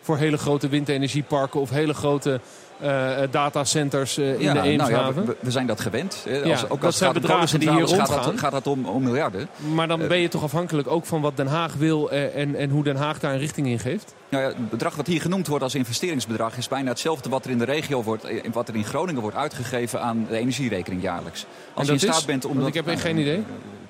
Voor 0.00 0.16
hele 0.16 0.38
grote 0.38 0.68
windenergieparken 0.68 1.60
of 1.60 1.70
hele 1.70 1.94
grote 1.94 2.40
eh, 2.80 3.22
eh, 3.22 3.30
datacenters 3.30 4.18
eh, 4.18 4.32
in 4.34 4.40
Ja, 4.40 4.52
de 4.52 4.58
nou 4.58 4.66
ja, 4.72 4.84
Eemshaven. 4.86 5.26
we, 5.26 5.36
we 5.40 5.50
zijn 5.50 5.66
dat 5.66 5.80
gewend. 5.80 6.24
hè. 6.28 6.36
Ja, 6.36 6.50
Als, 6.50 6.62
ook 6.64 6.68
dat 6.70 6.84
als 6.84 6.96
zijn 6.96 7.12
bedragen 7.12 7.60
die 7.60 7.68
hier 7.70 7.78
kolencentrales 7.78 8.08
gaat 8.16 8.24
rondgaan. 8.26 8.50
dat, 8.50 8.52
gaat 8.54 8.64
dat 8.64 8.72
om, 8.72 8.84
om 8.86 9.02
miljarden. 9.02 9.48
maar 9.74 9.88
dan 9.88 10.08
ben 10.08 10.18
je 10.18 10.28
toch 10.28 10.42
afhankelijk 10.42 10.88
ook 10.88 11.06
van 11.06 11.20
wat 11.20 11.36
Den 11.36 11.46
Haag 11.46 11.74
wil 11.74 12.10
en, 12.10 12.54
en 12.54 12.70
hoe 12.70 12.84
Den 12.84 12.96
Haag 12.96 13.18
daar 13.20 13.32
een 13.32 13.38
richting 13.38 13.66
in 13.66 13.78
geeft? 13.78 14.14
Nou 14.28 14.42
ja, 14.42 14.48
het 14.48 14.70
bedrag 14.70 14.94
wat 14.94 15.06
hier 15.06 15.20
genoemd 15.20 15.46
wordt 15.46 15.64
als 15.64 15.74
investeringsbedrag 15.74 16.56
is 16.56 16.68
bijna 16.68 16.88
hetzelfde 16.88 17.28
wat 17.28 17.44
er 17.44 17.50
in 17.50 17.58
de 17.58 17.64
regio 17.64 18.02
wordt, 18.02 18.26
wat 18.52 18.68
er 18.68 18.74
in 18.74 18.84
Groningen 18.84 19.20
wordt 19.22 19.36
uitgegeven 19.36 20.00
aan 20.02 20.26
de 20.28 20.36
energierekening 20.36 21.02
jaarlijks. 21.02 21.46
Als 21.74 21.86
je 21.86 21.92
in 21.92 21.98
staat 21.98 22.16
is? 22.18 22.24
bent 22.24 22.44
om 22.44 22.58
dat- 22.58 22.66
ik 22.68 22.74
heb 22.74 22.88
geen 22.98 23.18
idee. 23.18 23.44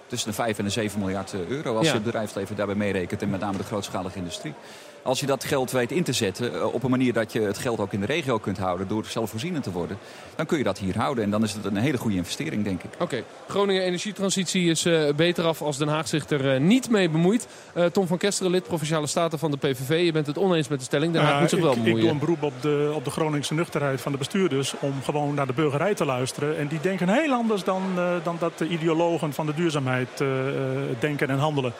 Tussen 0.08 0.28
de 0.28 0.34
5 0.34 0.58
en 0.58 0.64
de 0.64 0.70
7 0.70 0.98
miljard 0.98 1.32
eh, 1.32 1.40
euro 1.48 1.76
als 1.76 1.82
Ja. 1.86 1.88
je 1.92 1.94
het 1.96 2.04
bedrijfsleven 2.04 2.56
daarbij 2.56 2.74
meerekent 2.74 3.22
en 3.22 3.30
met 3.30 3.40
name 3.40 3.56
de 3.58 3.64
grootschalige 3.64 4.18
industrie. 4.18 4.54
Als 5.02 5.20
je 5.20 5.26
dat 5.26 5.44
geld 5.44 5.70
weet 5.70 5.92
in 5.92 6.02
te 6.02 6.12
zetten 6.12 6.54
eh, 6.54 6.74
op 6.74 6.82
een 6.82 6.90
manier 6.90 7.12
dat 7.12 7.32
je 7.32 7.40
het 7.40 7.58
geld 7.58 7.78
ook 7.80 7.92
in 7.92 8.00
de 8.00 8.06
regio 8.06 8.38
kunt 8.38 8.58
houden 8.58 8.88
door 8.88 9.04
zelfvoorzienend 9.04 9.64
te 9.64 9.70
worden, 9.72 9.98
dan 10.36 10.46
kun 10.46 10.58
je 10.58 10.64
dat 10.64 10.78
hier 10.78 10.96
houden. 10.98 11.24
En 11.24 11.30
dan 11.30 11.42
is 11.42 11.52
het 11.52 11.64
een 11.64 11.76
hele 11.76 11.98
goede 11.98 12.16
investering, 12.16 12.64
denk 12.64 12.82
ik. 12.82 12.90
Oké, 12.98 13.22
Groningen 13.48 13.82
energietransitie 13.82 14.70
is 14.70 14.84
eh, 14.84 15.14
beter 15.16 15.44
af 15.44 15.62
als 15.62 15.76
Den 15.78 15.88
Haag 15.88 16.08
zich 16.08 16.30
er 16.30 16.60
niet 16.60 16.90
mee 16.90 17.08
bemoeit. 17.10 17.46
Eh, 17.72 17.84
Tom 17.84 18.06
van 18.06 18.18
Kesteren, 18.18 18.52
lid 18.52 18.62
Provinciale 18.62 19.06
Staten 19.06 19.38
van 19.38 19.50
de 19.50 19.56
PVV. 19.56 20.04
Je 20.04 20.12
bent 20.12 20.26
het 20.26 20.38
oneens 20.38 20.68
met 20.68 20.78
de 20.78 20.84
stelling. 20.84 21.12
Den 21.12 21.22
Haag 21.22 21.32
Ja, 21.34 21.40
moet 21.40 21.50
zich 21.50 21.60
wel 21.60 21.70
ik, 21.70 21.76
ik 21.76 21.82
bemoeien. 21.82 22.04
doe 22.04 22.12
een 22.14 22.18
beroep 22.20 22.42
op 22.42 22.52
de, 22.62 22.90
op 22.94 23.04
de 23.04 23.10
Groningse 23.10 23.54
nuchterheid 23.54 24.00
van 24.00 24.12
de 24.12 24.18
bestuurders 24.18 24.74
om 24.80 24.92
gewoon 25.04 25.34
naar 25.34 25.46
de 25.46 25.52
burgerij 25.52 25.94
te 25.94 26.04
luisteren. 26.04 26.58
En 26.58 26.66
die 26.68 26.80
denken 26.80 27.08
heel 27.08 27.32
anders 27.32 27.64
dan, 27.64 27.82
eh, 27.96 28.12
dan 28.22 28.36
dat 28.38 28.58
de 28.58 28.68
ideologen 28.68 29.32
van 29.32 29.46
de 29.46 29.54
duurzaamheid 29.54 29.97
eh, 30.18 30.48
eh, 30.48 30.54
denken 30.98 31.28
en 31.28 31.38
handelen. 31.38 31.72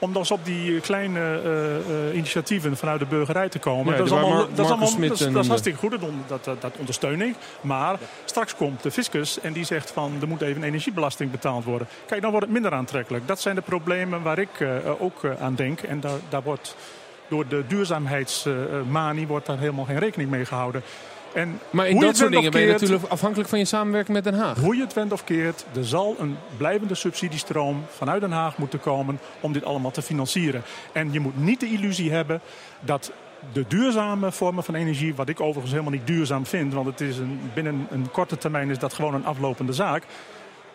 Om 0.00 0.12
dus 0.12 0.30
op 0.30 0.44
die 0.44 0.80
kleine 0.80 1.40
eh, 1.44 2.16
initiatieven 2.16 2.76
vanuit 2.76 3.00
de 3.00 3.06
burgerij 3.06 3.48
te 3.48 3.58
komen. 3.58 3.92
Ja, 3.92 3.98
dat, 3.98 4.06
is 4.06 4.12
allemaal, 4.12 4.30
Mar- 4.30 4.46
dat, 4.54 4.64
is 4.64 4.70
allemaal, 4.70 5.00
dat, 5.00 5.20
is, 5.20 5.32
dat 5.32 5.42
is 5.42 5.48
hartstikke 5.48 5.78
goed, 5.78 5.90
dat, 5.90 6.00
dat, 6.26 6.44
dat, 6.44 6.60
dat 6.60 6.76
ondersteun 6.78 7.20
ik. 7.20 7.34
Maar 7.60 7.98
straks 8.24 8.54
komt 8.54 8.82
de 8.82 8.90
fiscus 8.90 9.40
en 9.40 9.52
die 9.52 9.64
zegt 9.64 9.90
van 9.90 10.12
er 10.20 10.28
moet 10.28 10.40
even 10.40 10.62
energiebelasting 10.62 11.30
betaald 11.30 11.64
worden. 11.64 11.88
Kijk, 12.06 12.20
dan 12.20 12.30
wordt 12.30 12.46
het 12.46 12.54
minder 12.54 12.72
aantrekkelijk. 12.72 13.26
Dat 13.26 13.40
zijn 13.40 13.54
de 13.54 13.60
problemen 13.60 14.22
waar 14.22 14.38
ik 14.38 14.66
ook 14.98 15.20
aan 15.40 15.54
denk. 15.54 15.80
En 15.80 16.00
daar, 16.00 16.18
daar 16.28 16.42
wordt 16.42 16.76
door 17.28 17.48
de 17.48 17.64
duurzaamheidsmanie 17.66 19.26
wordt 19.26 19.46
daar 19.46 19.58
helemaal 19.58 19.84
geen 19.84 19.98
rekening 19.98 20.30
mee 20.30 20.44
gehouden. 20.44 20.82
En 21.34 21.60
Maar 21.70 21.88
in 21.88 22.00
dat 22.00 22.16
soort 22.16 22.32
dingen 22.32 22.50
ben 22.50 22.60
je 22.60 22.72
natuurlijk 22.72 23.04
afhankelijk 23.04 23.48
van 23.48 23.58
je 23.58 23.64
samenwerking 23.64 24.14
met 24.14 24.24
Den 24.24 24.34
Haag. 24.34 24.58
Hoe 24.58 24.76
je 24.76 24.82
het 24.82 24.92
went 24.92 25.12
of 25.12 25.24
keert, 25.24 25.64
er 25.76 25.84
zal 25.84 26.16
een 26.18 26.36
blijvende 26.56 26.94
subsidiestroom 26.94 27.84
vanuit 27.88 28.20
Den 28.20 28.32
Haag 28.32 28.58
moeten 28.58 28.80
komen 28.80 29.20
om 29.40 29.52
dit 29.52 29.64
allemaal 29.64 29.90
te 29.90 30.02
financieren. 30.02 30.62
En 30.92 31.12
je 31.12 31.20
moet 31.20 31.42
niet 31.42 31.60
de 31.60 31.66
illusie 31.66 32.12
hebben 32.12 32.40
dat 32.80 33.12
de 33.52 33.64
duurzame 33.68 34.32
vormen 34.32 34.64
van 34.64 34.74
energie, 34.74 35.14
wat 35.14 35.28
ik 35.28 35.40
overigens 35.40 35.72
helemaal 35.72 35.92
niet 35.92 36.06
duurzaam 36.06 36.46
vind, 36.46 36.72
want 36.72 36.86
het 36.86 37.00
is 37.00 37.18
een, 37.18 37.40
binnen 37.54 37.86
een 37.90 38.10
korte 38.10 38.38
termijn 38.38 38.70
is 38.70 38.78
dat 38.78 38.92
gewoon 38.92 39.14
een 39.14 39.26
aflopende 39.26 39.72
zaak. 39.72 40.04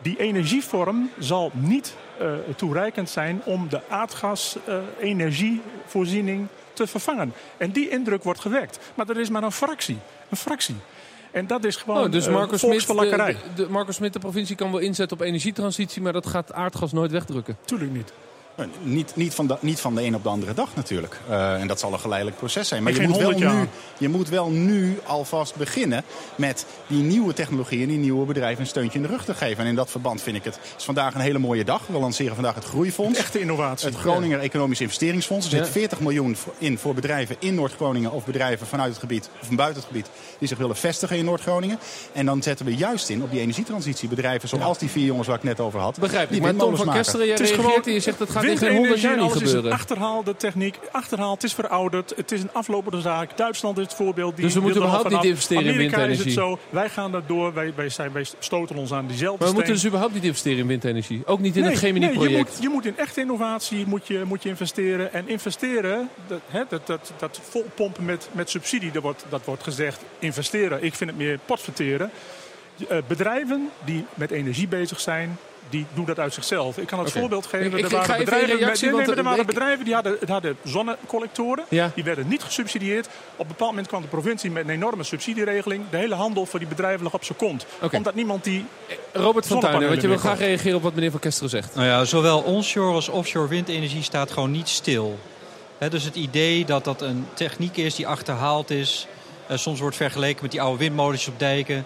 Die 0.02 0.20
energievorm 0.20 1.10
zal 1.20 1.52
niet 1.54 1.96
eh, 2.18 2.32
toereikend 2.56 3.10
zijn 3.10 3.42
om 3.44 3.70
de 3.70 3.82
aardgas-energievoorziening 3.90 6.48
te 6.74 6.88
vervangen. 6.88 7.34
En 7.58 7.72
die 7.72 7.90
indruk 7.90 8.24
wordt 8.24 8.40
gewekt. 8.40 8.80
Maar 8.96 9.10
er 9.10 9.20
is 9.20 9.30
maar 9.30 9.44
een 9.44 9.52
fractie. 9.52 9.98
Een 10.34 10.40
fractie. 10.40 10.76
En 11.32 11.48
dat 11.48 11.64
is 11.64 11.76
gewoon 11.76 12.04
Oh, 12.04 12.12
dus 12.12 12.26
eh, 12.28 12.34
Marcus 12.34 12.60
Smit, 12.60 12.72
volksverlakkerij. 12.72 13.34
de, 13.56 13.64
de, 13.64 13.70
Marcus 13.70 13.96
Smit, 13.96 14.14
de 14.14 14.20
provincie, 14.20 14.56
kan 14.56 14.72
wel 14.72 14.80
inzetten 14.80 15.18
op 15.18 15.24
energietransitie, 15.24 16.02
maar 16.02 16.14
dat 16.14 16.28
gaat 16.28 16.54
aardgas 16.54 16.92
nooit 16.92 17.12
wegdrukken. 17.12 17.58
Tuurlijk 17.66 17.92
niet. 17.92 18.14
Eh, 18.56 18.66
Niet, 18.82 19.16
niet, 19.16 19.34
van 19.34 19.48
de, 19.48 19.58
niet 19.60 19.80
van 19.80 19.96
de 19.96 20.04
een 20.04 20.16
op 20.16 20.24
de 20.24 20.30
andere 20.30 20.54
dag 20.54 20.70
natuurlijk. 20.76 21.20
Eh, 21.30 21.60
en 21.62 21.68
dat 21.68 21.80
zal 21.80 21.94
een 21.94 22.00
geleidelijk 22.00 22.38
proces 22.38 22.68
zijn. 22.68 22.84
Maar 22.84 22.94
je 22.94 23.08
moet, 23.08 23.18
wel 23.18 23.32
100 23.32 23.44
jaar. 23.52 23.62
nu, 23.62 23.68
je 23.98 24.10
moet 24.10 24.30
wel 24.30 24.50
nu 24.50 25.00
alvast 25.06 25.56
beginnen 25.56 26.04
met 26.36 26.66
die 26.88 27.04
nieuwe 27.04 27.34
technologieën 27.34 27.82
en 27.82 27.88
die 27.88 27.98
nieuwe 27.98 28.26
bedrijven 28.26 28.62
een 28.62 28.68
steuntje 28.68 28.98
in 29.00 29.04
de 29.06 29.12
rug 29.12 29.26
te 29.26 29.34
geven. 29.34 29.64
En 29.64 29.70
in 29.70 29.76
dat 29.76 29.90
verband 29.92 30.22
vind 30.22 30.36
ik 30.36 30.44
het 30.44 30.60
is 30.78 30.84
vandaag 30.84 31.14
een 31.16 31.22
hele 31.22 31.40
mooie 31.40 31.64
dag. 31.64 31.82
We 31.88 31.98
lanceren 32.00 32.34
vandaag 32.36 32.56
het 32.56 32.64
Groeifonds. 32.64 33.20
Echte 33.20 33.40
innovatie. 33.40 33.88
Het 33.88 33.98
Groninger 33.98 34.40
Economisch 34.40 34.82
Investeringsfonds. 34.82 35.46
Er 35.52 35.58
Ja. 35.58 35.64
zit 35.64 35.72
40 35.74 36.00
miljoen 36.00 36.36
in 36.58 36.78
voor 36.78 36.94
bedrijven 36.94 37.36
in 37.40 37.56
Noord-Groningen 37.56 38.12
of 38.12 38.26
bedrijven 38.26 38.68
vanuit 38.68 38.90
het 38.90 39.00
gebied 39.00 39.30
of 39.42 39.48
van 39.48 39.56
buiten 39.56 39.78
het 39.82 39.88
gebied 39.92 40.10
die 40.40 40.48
zich 40.48 40.58
willen 40.58 40.76
vestigen 40.76 41.18
in 41.18 41.26
Noord-Groningen. 41.26 41.80
En 42.12 42.26
dan 42.26 42.44
zetten 42.44 42.66
we 42.66 42.76
juist 42.76 43.10
in 43.10 43.24
op 43.24 43.32
die 43.32 43.40
energietransitie. 43.40 44.10
Bedrijven 44.10 44.50
zoals 44.50 44.78
die 44.78 44.90
vier 44.90 45.06
jongens 45.06 45.28
waar 45.28 45.38
ik 45.38 45.44
net 45.44 45.60
over 45.60 45.80
had. 45.80 46.00
Begrijp 46.00 46.24
ik. 46.24 46.32
die 46.32 46.42
Maar 46.42 46.56
Tom 46.56 46.76
van. 46.78 46.94
Kesteren, 46.94 47.28
is 47.28 47.38
reageert 47.40 47.60
gewoon- 47.60 47.84
en 47.84 47.94
je 47.94 48.00
zegt 48.00 48.18
dat 48.18 48.30
gaat 48.30 48.43
in 48.50 48.58
geen 48.58 48.76
honderd 48.76 49.02
jaar 49.02 49.12
niet 49.16 49.22
alles 49.22 49.34
is 49.36 49.42
een 49.42 49.48
gebeuren. 49.48 49.72
achterhaalde 49.72 50.36
techniek. 50.36 50.80
Achterhaald, 50.92 51.42
het 51.42 51.44
is 51.44 51.54
verouderd. 51.54 52.14
Het 52.16 52.32
is 52.32 52.42
een 52.42 52.54
aflopende 52.54 53.02
zaak. 53.02 53.38
Duitsland 53.38 53.78
is 53.78 53.84
het 53.84 53.94
voorbeeld. 53.94 54.36
Die 54.36 54.46
Dus 54.46 54.54
we 54.54 54.60
moeten 54.62 54.82
er 54.82 54.88
überhaupt 54.88 55.14
niet 55.14 55.24
investeren 55.24 55.64
in 55.64 55.70
Amerika 55.74 55.96
windenergie. 55.98 56.28
is 56.28 56.36
het 56.36 56.44
zo. 56.46 56.60
Wij 56.70 56.90
gaan 56.90 57.16
er 57.16 57.24
door. 57.28 57.54
Wij, 57.54 57.74
wij, 57.76 57.90
zijn, 57.90 58.12
wij 58.12 58.26
stoten 58.40 58.76
ons 58.76 58.92
aan 58.94 59.08
diezelfde 59.08 59.38
Maar 59.40 59.48
we 59.48 59.54
moeten 59.54 59.74
dus 59.74 59.86
überhaupt 59.86 60.14
niet 60.14 60.24
investeren 60.24 60.58
in 60.60 60.68
windenergie. 60.68 61.22
Ook 61.26 61.40
niet 61.40 61.56
in 61.56 61.62
Nee, 61.62 61.72
het 61.72 61.82
nee, 61.82 61.94
je, 61.94 62.00
Gemini-project. 62.00 62.50
moet, 62.50 62.62
je 62.62 62.70
moet 62.70 62.86
in 62.86 62.98
echte 62.98 63.22
innovatie 63.22 63.86
moet 63.88 64.08
je, 64.08 64.24
moet 64.28 64.44
je 64.44 64.50
investeren. 64.50 65.14
En 65.14 65.30
investeren, 65.30 66.10
dat, 66.28 66.40
hè, 66.48 66.64
dat, 66.70 66.88
dat, 66.88 67.12
dat 67.18 67.40
volpompen 67.50 68.06
met, 68.06 68.30
met 68.32 68.50
subsidie, 68.50 68.92
dat 68.92 69.02
wordt, 69.04 69.26
dat 69.30 69.46
wordt 69.46 69.64
gezegd 69.64 70.02
investeren. 70.20 70.84
Ik 70.84 70.94
vind 70.94 71.10
het 71.10 71.20
meer 71.20 71.40
potverteren. 71.46 72.12
Eh, 72.90 72.98
bedrijven 73.08 73.70
die 73.86 74.06
met 74.14 74.32
energie 74.32 74.68
bezig 74.68 75.00
zijn, 75.00 75.38
die 75.70 75.86
doen 75.94 76.06
dat 76.06 76.20
uit 76.20 76.34
zichzelf. 76.34 76.78
Ik 76.78 76.88
kan 76.88 77.00
het 77.00 77.12
voorbeeld 77.12 77.46
geven. 77.46 77.78
Ik- 77.78 77.84
er 77.84 77.90
waren 77.90 78.18
bedrijven, 78.18 78.58
reactie, 78.58 78.86
met, 78.92 78.96
nee, 78.98 79.06
want, 79.06 79.16
nee, 79.16 79.16
maar 79.16 79.18
er 79.18 79.24
waren 79.24 79.40
ik- 79.40 79.46
bedrijven 79.48 79.86
die 79.86 79.94
hadden, 79.94 80.18
hadden 80.28 80.58
zonnecollectoren. 80.64 81.66
Ja. 81.70 81.92
Die 81.96 82.04
werden 82.04 82.28
niet 82.28 82.44
gesubsidieerd. 82.44 83.06
Op 83.08 83.12
een 83.40 83.48
bepaald 83.48 83.70
moment 83.70 83.88
kwam 83.88 84.02
de 84.02 84.08
provincie 84.08 84.52
met 84.52 84.64
een 84.64 84.70
enorme 84.70 85.04
subsidieregeling. 85.04 85.84
De 85.90 85.98
hele 85.98 86.16
handel 86.16 86.46
voor 86.46 86.60
die 86.60 86.68
bedrijven 86.68 87.04
lag 87.04 87.14
op 87.14 87.24
zijn 87.24 87.38
kont. 87.38 87.66
Omdat 87.92 88.16
niemand 88.16 88.44
die... 88.44 88.66
Robert 89.14 89.48
van 89.48 89.60
Tuinen, 89.60 89.90
want 89.90 90.02
je 90.02 90.08
wil 90.08 90.18
graag 90.18 90.40
reageren 90.40 90.78
op 90.78 90.84
wat 90.84 90.94
meneer 90.94 91.12
Van 91.12 91.20
Kesteren 91.20 91.50
zegt. 91.50 91.76
Nou 91.76 91.88
ja, 91.88 92.06
zowel 92.06 92.40
onshore 92.42 92.94
als 92.94 93.10
offshore 93.10 93.48
windenergie 93.48 94.04
staat 94.04 94.32
gewoon 94.32 94.52
niet 94.52 94.70
stil. 94.70 95.20
Hè, 95.78 95.90
dus 95.90 96.04
het 96.04 96.16
idee 96.16 96.66
dat 96.66 96.84
dat 96.84 97.02
een 97.02 97.28
techniek 97.34 97.78
is 97.78 97.96
die 97.96 98.08
achterhaald 98.08 98.70
is... 98.70 99.08
eh, 99.48 99.58
soms 99.58 99.80
wordt 99.80 99.96
vergeleken 99.96 100.42
met 100.42 100.52
die 100.52 100.62
oude 100.62 100.78
windmolens 100.78 101.28
op 101.28 101.40
dijken. 101.40 101.86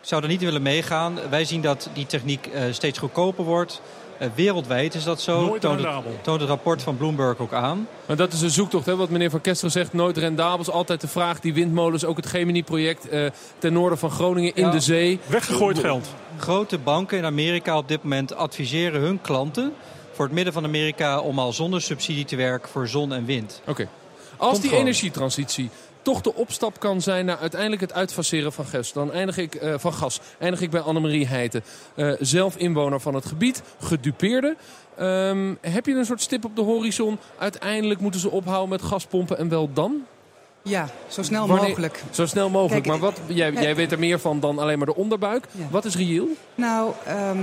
Ik 0.00 0.06
zou 0.06 0.22
er 0.22 0.28
niet 0.28 0.40
willen 0.40 0.62
meegaan. 0.62 1.18
Wij 1.30 1.44
zien 1.44 1.60
dat 1.60 1.90
die 1.92 2.06
techniek 2.06 2.46
eh, 2.46 2.62
steeds 2.70 2.98
goedkoper 2.98 3.44
wordt. 3.44 3.80
Eh, 4.18 4.28
wereldwijd 4.34 4.94
is 4.94 5.04
dat 5.04 5.20
zo. 5.20 5.44
Nooit 5.46 5.60
Toont 5.60 5.74
het, 5.76 5.84
rendabel. 5.84 6.18
toont 6.22 6.40
het 6.40 6.48
rapport 6.48 6.82
van 6.82 6.96
Bloomberg 6.96 7.38
ook 7.38 7.52
aan. 7.52 7.88
Maar 8.06 8.16
dat 8.16 8.32
is 8.32 8.40
een 8.40 8.50
zoektocht, 8.50 8.86
hè, 8.86 8.96
wat 8.96 9.08
meneer 9.10 9.30
Van 9.30 9.40
Kesteren 9.40 9.70
zegt. 9.70 9.92
Nooit 9.92 10.16
rendabel 10.16 10.60
is 10.60 10.70
altijd 10.70 11.00
de 11.00 11.08
vraag. 11.08 11.40
Die 11.40 11.54
windmolens, 11.54 12.04
ook 12.04 12.16
het 12.16 12.26
Gemini-project 12.26 13.08
eh, 13.08 13.26
ten 13.58 13.72
noorden 13.72 13.98
van 13.98 14.10
Groningen 14.10 14.54
in 14.54 14.64
Ja. 14.64 14.70
de 14.70 14.80
zee. 14.80 15.18
Weggegooid 15.26 15.78
geld. 15.78 16.08
Grote 16.38 16.78
banken 16.78 17.18
in 17.18 17.24
Amerika 17.24 17.76
op 17.76 17.88
dit 17.88 18.02
moment 18.02 18.34
adviseren 18.34 19.00
hun 19.00 19.20
klanten... 19.20 19.72
voor 20.12 20.24
het 20.24 20.34
midden 20.34 20.52
van 20.52 20.64
Amerika 20.64 21.20
om 21.20 21.38
al 21.38 21.52
zonder 21.52 21.80
subsidie 21.82 22.24
te 22.24 22.36
werken 22.36 22.68
voor 22.68 22.88
zon 22.88 23.12
en 23.12 23.24
wind. 23.24 23.60
Oké. 23.66 23.88
Als 24.36 24.48
Komt 24.50 24.60
die 24.60 24.70
gewoon. 24.70 24.84
energietransitie 24.86 25.70
toch 26.02 26.20
de 26.20 26.34
opstap 26.34 26.80
kan 26.80 27.00
zijn 27.00 27.24
naar 27.24 27.38
uiteindelijk 27.38 27.80
het 27.80 27.92
uitfaseren 27.92 28.52
van 28.52 28.64
gas. 28.64 28.92
Dan 28.92 29.12
eindig 29.12 29.36
ik, 29.36 29.54
eh, 29.54 29.74
van 29.78 29.92
gas. 29.92 30.20
Eindig 30.38 30.60
ik 30.60 30.70
bij 30.70 30.80
Annemarie 30.80 31.26
Heijten. 31.26 31.62
Eh, 31.94 32.12
zelf 32.20 32.56
inwoner 32.56 33.00
van 33.00 33.14
het 33.14 33.26
gebied, 33.26 33.62
gedupeerde. 33.80 34.56
Ehm, 34.96 35.54
heb 35.60 35.86
je 35.86 35.94
een 35.94 36.04
soort 36.04 36.20
stip 36.20 36.44
op 36.44 36.56
de 36.56 36.62
horizon? 36.62 37.18
Uiteindelijk 37.38 38.00
moeten 38.00 38.20
ze 38.20 38.30
ophouden 38.30 38.68
met 38.68 38.82
gaspompen 38.82 39.38
en 39.38 39.48
wel 39.48 39.72
dan? 39.72 40.06
Ja, 40.62 40.88
zo 41.08 41.22
snel 41.22 41.46
Wanneer- 41.46 41.68
mogelijk. 41.68 42.02
Zo 42.10 42.26
snel 42.26 42.50
mogelijk. 42.50 42.84
Kijk, 42.86 43.00
maar 43.00 43.10
wat, 43.10 43.20
jij, 43.26 43.52
eh, 43.54 43.62
jij 43.62 43.74
weet 43.76 43.92
er 43.92 43.98
meer 43.98 44.18
van 44.18 44.40
dan 44.40 44.58
alleen 44.58 44.78
maar 44.78 44.86
de 44.86 44.94
onderbuik. 44.94 45.44
Ja. 45.52 45.64
Wat 45.70 45.84
is 45.84 45.96
reëel? 45.96 46.28
Nou, 46.54 46.92
ehm, 47.06 47.38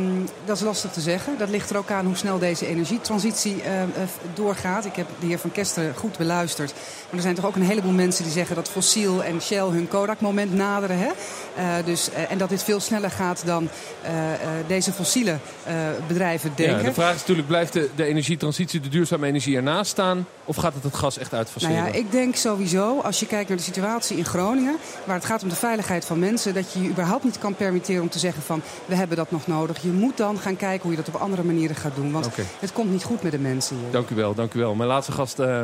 dat 0.45 0.56
is 0.56 0.62
lastig 0.63 0.91
te 0.91 1.01
zeggen. 1.01 1.38
Dat 1.38 1.49
ligt 1.49 1.69
er 1.69 1.77
ook 1.77 1.91
aan 1.91 2.06
hoe 2.06 2.15
snel 2.15 2.39
deze 2.39 2.67
energietransitie 2.67 3.62
ehm, 3.62 3.73
eh, 3.73 4.01
doorgaat. 4.34 4.86
Ik 4.86 4.95
heb 4.95 5.08
de 5.19 5.25
heer 5.25 5.39
Van 5.39 5.51
Kesteren 5.51 5.93
goed 5.95 6.17
beluisterd. 6.17 6.71
Maar 6.73 7.15
er 7.15 7.21
zijn 7.21 7.36
toch 7.36 7.45
ook 7.45 7.56
een 7.56 7.62
heleboel 7.63 7.91
mensen 7.91 8.23
die 8.23 8.34
zeggen 8.34 8.56
dat 8.56 8.69
fossiel 8.69 9.23
en 9.23 9.41
Shell 9.41 9.63
hun 9.69 9.88
Kodak-moment 9.88 10.53
naderen. 10.53 10.97
Hè? 10.97 11.08
Eh, 11.56 11.86
dus, 11.86 12.10
eh, 12.12 12.32
en 12.32 12.38
dat 12.38 12.49
dit 12.49 12.63
veel 12.63 12.80
sneller 12.80 13.12
gaat 13.12 13.41
dan 13.45 13.69
eh, 14.01 14.34
eh, 14.34 14.39
deze 14.67 14.91
fossiele 14.91 15.38
eh, 15.63 15.73
bedrijven 16.08 16.51
denken. 16.56 16.77
Ja, 16.77 16.84
de 16.84 16.93
vraag 16.93 17.13
is 17.13 17.19
natuurlijk, 17.19 17.47
blijft 17.47 17.73
de, 17.73 17.89
de 17.95 18.03
energietransitie, 18.06 18.80
de 18.80 18.89
duurzame 18.89 19.27
energie 19.27 19.56
ernaast 19.56 19.91
staan? 19.91 20.27
Of 20.45 20.56
gaat 20.56 20.73
het 20.73 20.84
het 20.84 20.95
gas 20.95 21.17
echt 21.17 21.32
Nou 21.32 21.43
uitfaceren? 21.43 21.75
ja, 21.75 21.86
ik 21.86 22.12
denk 22.12 22.36
sowieso, 22.36 22.99
als 23.08 23.20
je 23.20 23.26
kijkt 23.26 23.48
naar 23.48 23.58
de 23.58 23.63
situatie 23.63 24.17
in 24.17 24.26
Groningen, 24.26 24.78
waar 25.04 25.15
het 25.15 25.26
gaat 25.26 25.43
om 25.43 25.50
de 25.50 25.56
veiligheid 25.56 26.06
van 26.06 26.20
mensen, 26.20 26.54
dat 26.54 26.74
je 26.74 26.82
je 26.82 26.89
überhaupt 26.89 27.24
niet 27.24 27.38
kan 27.38 27.56
permitteren 27.56 28.02
om 28.02 28.10
te 28.10 28.20
zeggen 28.20 28.43
van 28.43 28.62
we 28.86 28.96
hebben 28.96 29.17
dat 29.17 29.32
nog 29.32 29.48
nodig. 29.48 29.82
Je 29.82 29.91
moet 29.91 30.17
dan 30.17 30.38
gaan 30.38 30.56
kijken 30.56 30.82
hoe 30.82 30.91
je 30.91 31.04
dat 31.04 31.15
op 31.15 31.22
andere 31.22 31.43
manieren 31.43 31.76
gaat 31.76 31.96
doen. 31.96 32.12
Want 32.12 32.30
het 32.60 32.74
komt 32.74 32.91
niet 32.91 33.04
goed 33.04 33.22
met 33.22 33.32
de 33.32 33.39
mensen 33.39 33.78
hier. 33.78 33.91
Dank 33.91 34.10
u 34.10 34.15
wel, 34.15 34.34
dank 34.34 34.54
u 34.54 34.60
wel. 34.60 34.76
Mijn 34.76 34.89
laatste 34.89 35.12
gast, 35.12 35.39
eh 35.39 35.63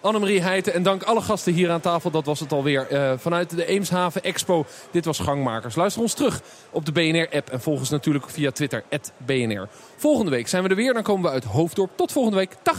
Annemarie 0.00 0.40
Heijten. 0.40 0.74
En 0.74 0.82
dank 0.82 1.02
alle 1.02 1.20
gasten 1.20 1.52
hier 1.52 1.70
aan 1.70 1.80
tafel. 1.80 2.10
Dat 2.10 2.24
was 2.24 2.40
het 2.40 2.52
alweer 2.52 2.86
eh, 2.86 3.12
vanuit 3.16 3.56
de 3.56 3.66
Eemshaven 3.66 4.22
Expo. 4.22 4.64
Dit 4.90 5.04
was 5.04 5.18
Gangmakers. 5.18 5.74
Luister 5.74 6.02
ons 6.02 6.14
terug 6.14 6.42
op 6.70 6.84
de 6.84 6.92
BNR-app. 6.92 7.50
En 7.50 7.60
volg 7.60 7.78
ons 7.78 7.90
natuurlijk 7.90 8.30
via 8.30 8.50
Twitter, 8.50 8.84
BNR. 9.16 9.68
Volgende 9.96 10.30
week 10.30 10.48
zijn 10.48 10.62
we 10.62 10.68
er 10.68 10.76
weer. 10.76 10.94
Dan 10.94 11.02
komen 11.02 11.22
we 11.22 11.30
uit 11.30 11.44
Hoofddorp. 11.44 11.90
Tot 11.96 12.12
volgende 12.12 12.38
week. 12.38 12.56
Dag! 12.62 12.78